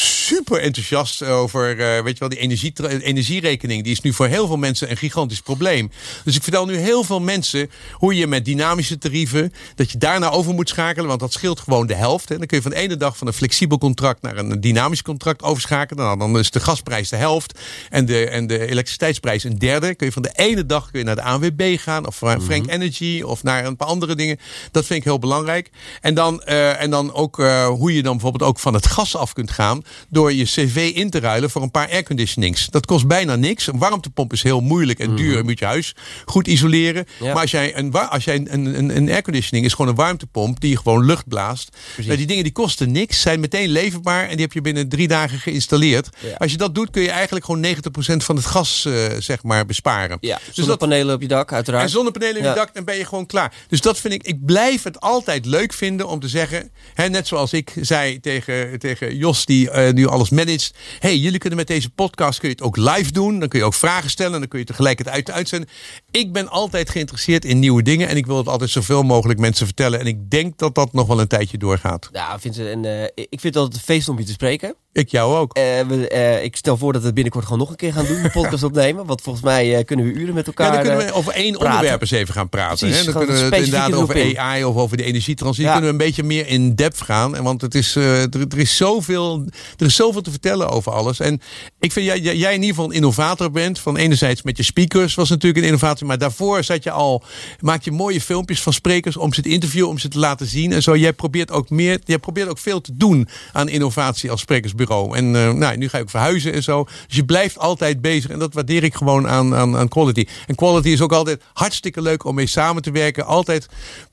[0.00, 3.82] super enthousiast over, uh, weet je wel, die energie, energierekening.
[3.82, 5.90] Die is nu voor heel veel mensen een gigantisch probleem.
[6.24, 10.30] Dus ik vertel nu heel veel mensen hoe je met dynamische tarieven, dat je daarna
[10.30, 12.28] over moet schakelen, want dat scheelt gewoon de helft.
[12.28, 12.38] Hè.
[12.38, 15.42] Dan kun je van de ene dag van een flexibel contract naar een dynamisch contract
[15.42, 16.04] overschakelen.
[16.04, 17.58] Nou, dan is de gasprijs de helft
[17.90, 19.94] en de, en de elektriciteitsprijs een derde.
[19.94, 22.68] Kun je van de ene dag kun je naar de ANWB gaan of Frank mhm.
[22.68, 24.38] Energy of naar een paar andere dingen.
[24.70, 25.70] Dat vind ik heel belangrijk.
[26.00, 29.16] En dan, uh, en dan ook uh, hoe je dan bijvoorbeeld ook van het gas
[29.16, 32.66] af kunt gaan door je cv in te ruilen voor een paar airconditionings.
[32.66, 33.66] Dat kost bijna niks.
[33.66, 35.36] Een warmtepomp is heel moeilijk en duur.
[35.36, 37.06] Je moet je huis goed isoleren.
[37.20, 37.32] Ja.
[37.32, 40.76] Maar als jij, een, als jij een, een, een airconditioning is gewoon een warmtepomp die
[40.76, 41.76] gewoon lucht blaast.
[41.96, 45.08] Nou, die dingen die kosten niks, zijn meteen leverbaar en die heb je binnen drie
[45.08, 46.08] dagen geïnstalleerd.
[46.18, 46.34] Ja.
[46.36, 47.70] Als je dat doet kun je eigenlijk gewoon 90%
[48.16, 50.18] van het gas uh, zeg maar besparen.
[50.20, 51.84] Ja, zonnepanelen dus op je dak uiteraard.
[51.84, 53.54] En zonnepanelen in je dak, dan ben je gewoon klaar.
[53.68, 57.26] Dus dat vind ik, ik blijf het altijd leuk vinden om te zeggen, hè, net
[57.26, 60.74] zoals ik zei tegen, tegen Jos die uh, nu alles managt.
[60.98, 63.38] hey, jullie kunnen met deze podcast kun je het ook live doen.
[63.38, 64.38] Dan kun je ook vragen stellen.
[64.38, 65.68] Dan kun je tegelijkertijd uitzenden.
[66.10, 68.08] Ik ben altijd geïnteresseerd in nieuwe dingen.
[68.08, 70.00] En ik wil het altijd zoveel mogelijk mensen vertellen.
[70.00, 72.08] En ik denk dat dat nog wel een tijdje doorgaat.
[72.12, 74.74] Ja, vind en, uh, ik vind het altijd feest om je te spreken.
[74.92, 75.58] Ik jou ook.
[75.58, 78.06] Uh, we, uh, ik stel voor dat we het binnenkort gewoon nog een keer gaan
[78.06, 78.24] doen.
[78.24, 79.06] Een podcast opnemen.
[79.06, 80.66] Want volgens mij uh, kunnen we uren met elkaar.
[80.66, 81.70] Ja, dan kunnen we over één praten.
[81.70, 82.88] onderwerp eens even gaan praten.
[82.88, 83.12] Precies, hè?
[83.12, 85.64] Dan kunnen we het inderdaad over AI of over de energietransitie.
[85.64, 85.72] Ja.
[85.72, 87.36] Kunnen we een beetje meer in depth gaan.
[87.36, 89.44] En want het is, er, er, is zoveel,
[89.78, 91.20] er is zoveel te vertellen over alles.
[91.20, 91.40] En
[91.80, 93.78] ik vind jij, jij in ieder geval een innovator bent.
[93.78, 96.06] Van enerzijds met je speakers was natuurlijk een innovatie.
[96.06, 97.22] Maar daarvoor zat je al,
[97.60, 100.72] maak je mooie filmpjes van sprekers om ze te interviewen, om ze te laten zien.
[100.72, 100.96] En zo.
[100.96, 104.44] Jij probeert ook meer, jij probeert ook veel te doen aan innovatie als
[104.80, 105.16] sprekersbureau.
[105.16, 106.84] En uh, nou, nu ga ik verhuizen en zo.
[107.06, 108.30] Dus je blijft altijd bezig.
[108.30, 110.26] En dat waardeer ik gewoon aan, aan, aan quality.
[110.46, 113.26] En quality is ook altijd hartstikke leuk om mee samen te werken.
[113.26, 113.66] Altijd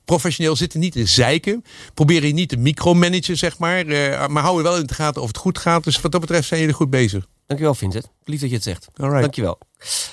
[0.04, 1.64] professioneel zitten, niet te zeiken.
[1.94, 3.86] Probeer je niet te micromanagen, zeg maar.
[3.86, 5.84] Uh, maar hou je wel in de gaten of het goed gaat.
[5.84, 7.26] Dus wat dat betreft zijn jullie goed bezig.
[7.48, 8.10] Dankjewel Vincent.
[8.24, 8.88] Lief dat je het zegt.
[8.96, 9.20] Alright.
[9.20, 9.58] Dankjewel.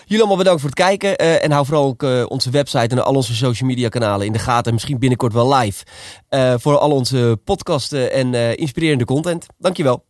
[0.06, 1.22] Jullie allemaal bedankt voor het kijken.
[1.22, 4.32] Uh, en hou vooral ook uh, onze website en al onze social media kanalen in
[4.32, 4.66] de gaten.
[4.66, 5.84] En misschien binnenkort wel live.
[6.30, 9.46] Uh, voor al onze podcasten en inspirerende content.
[9.58, 10.06] Dankjewel.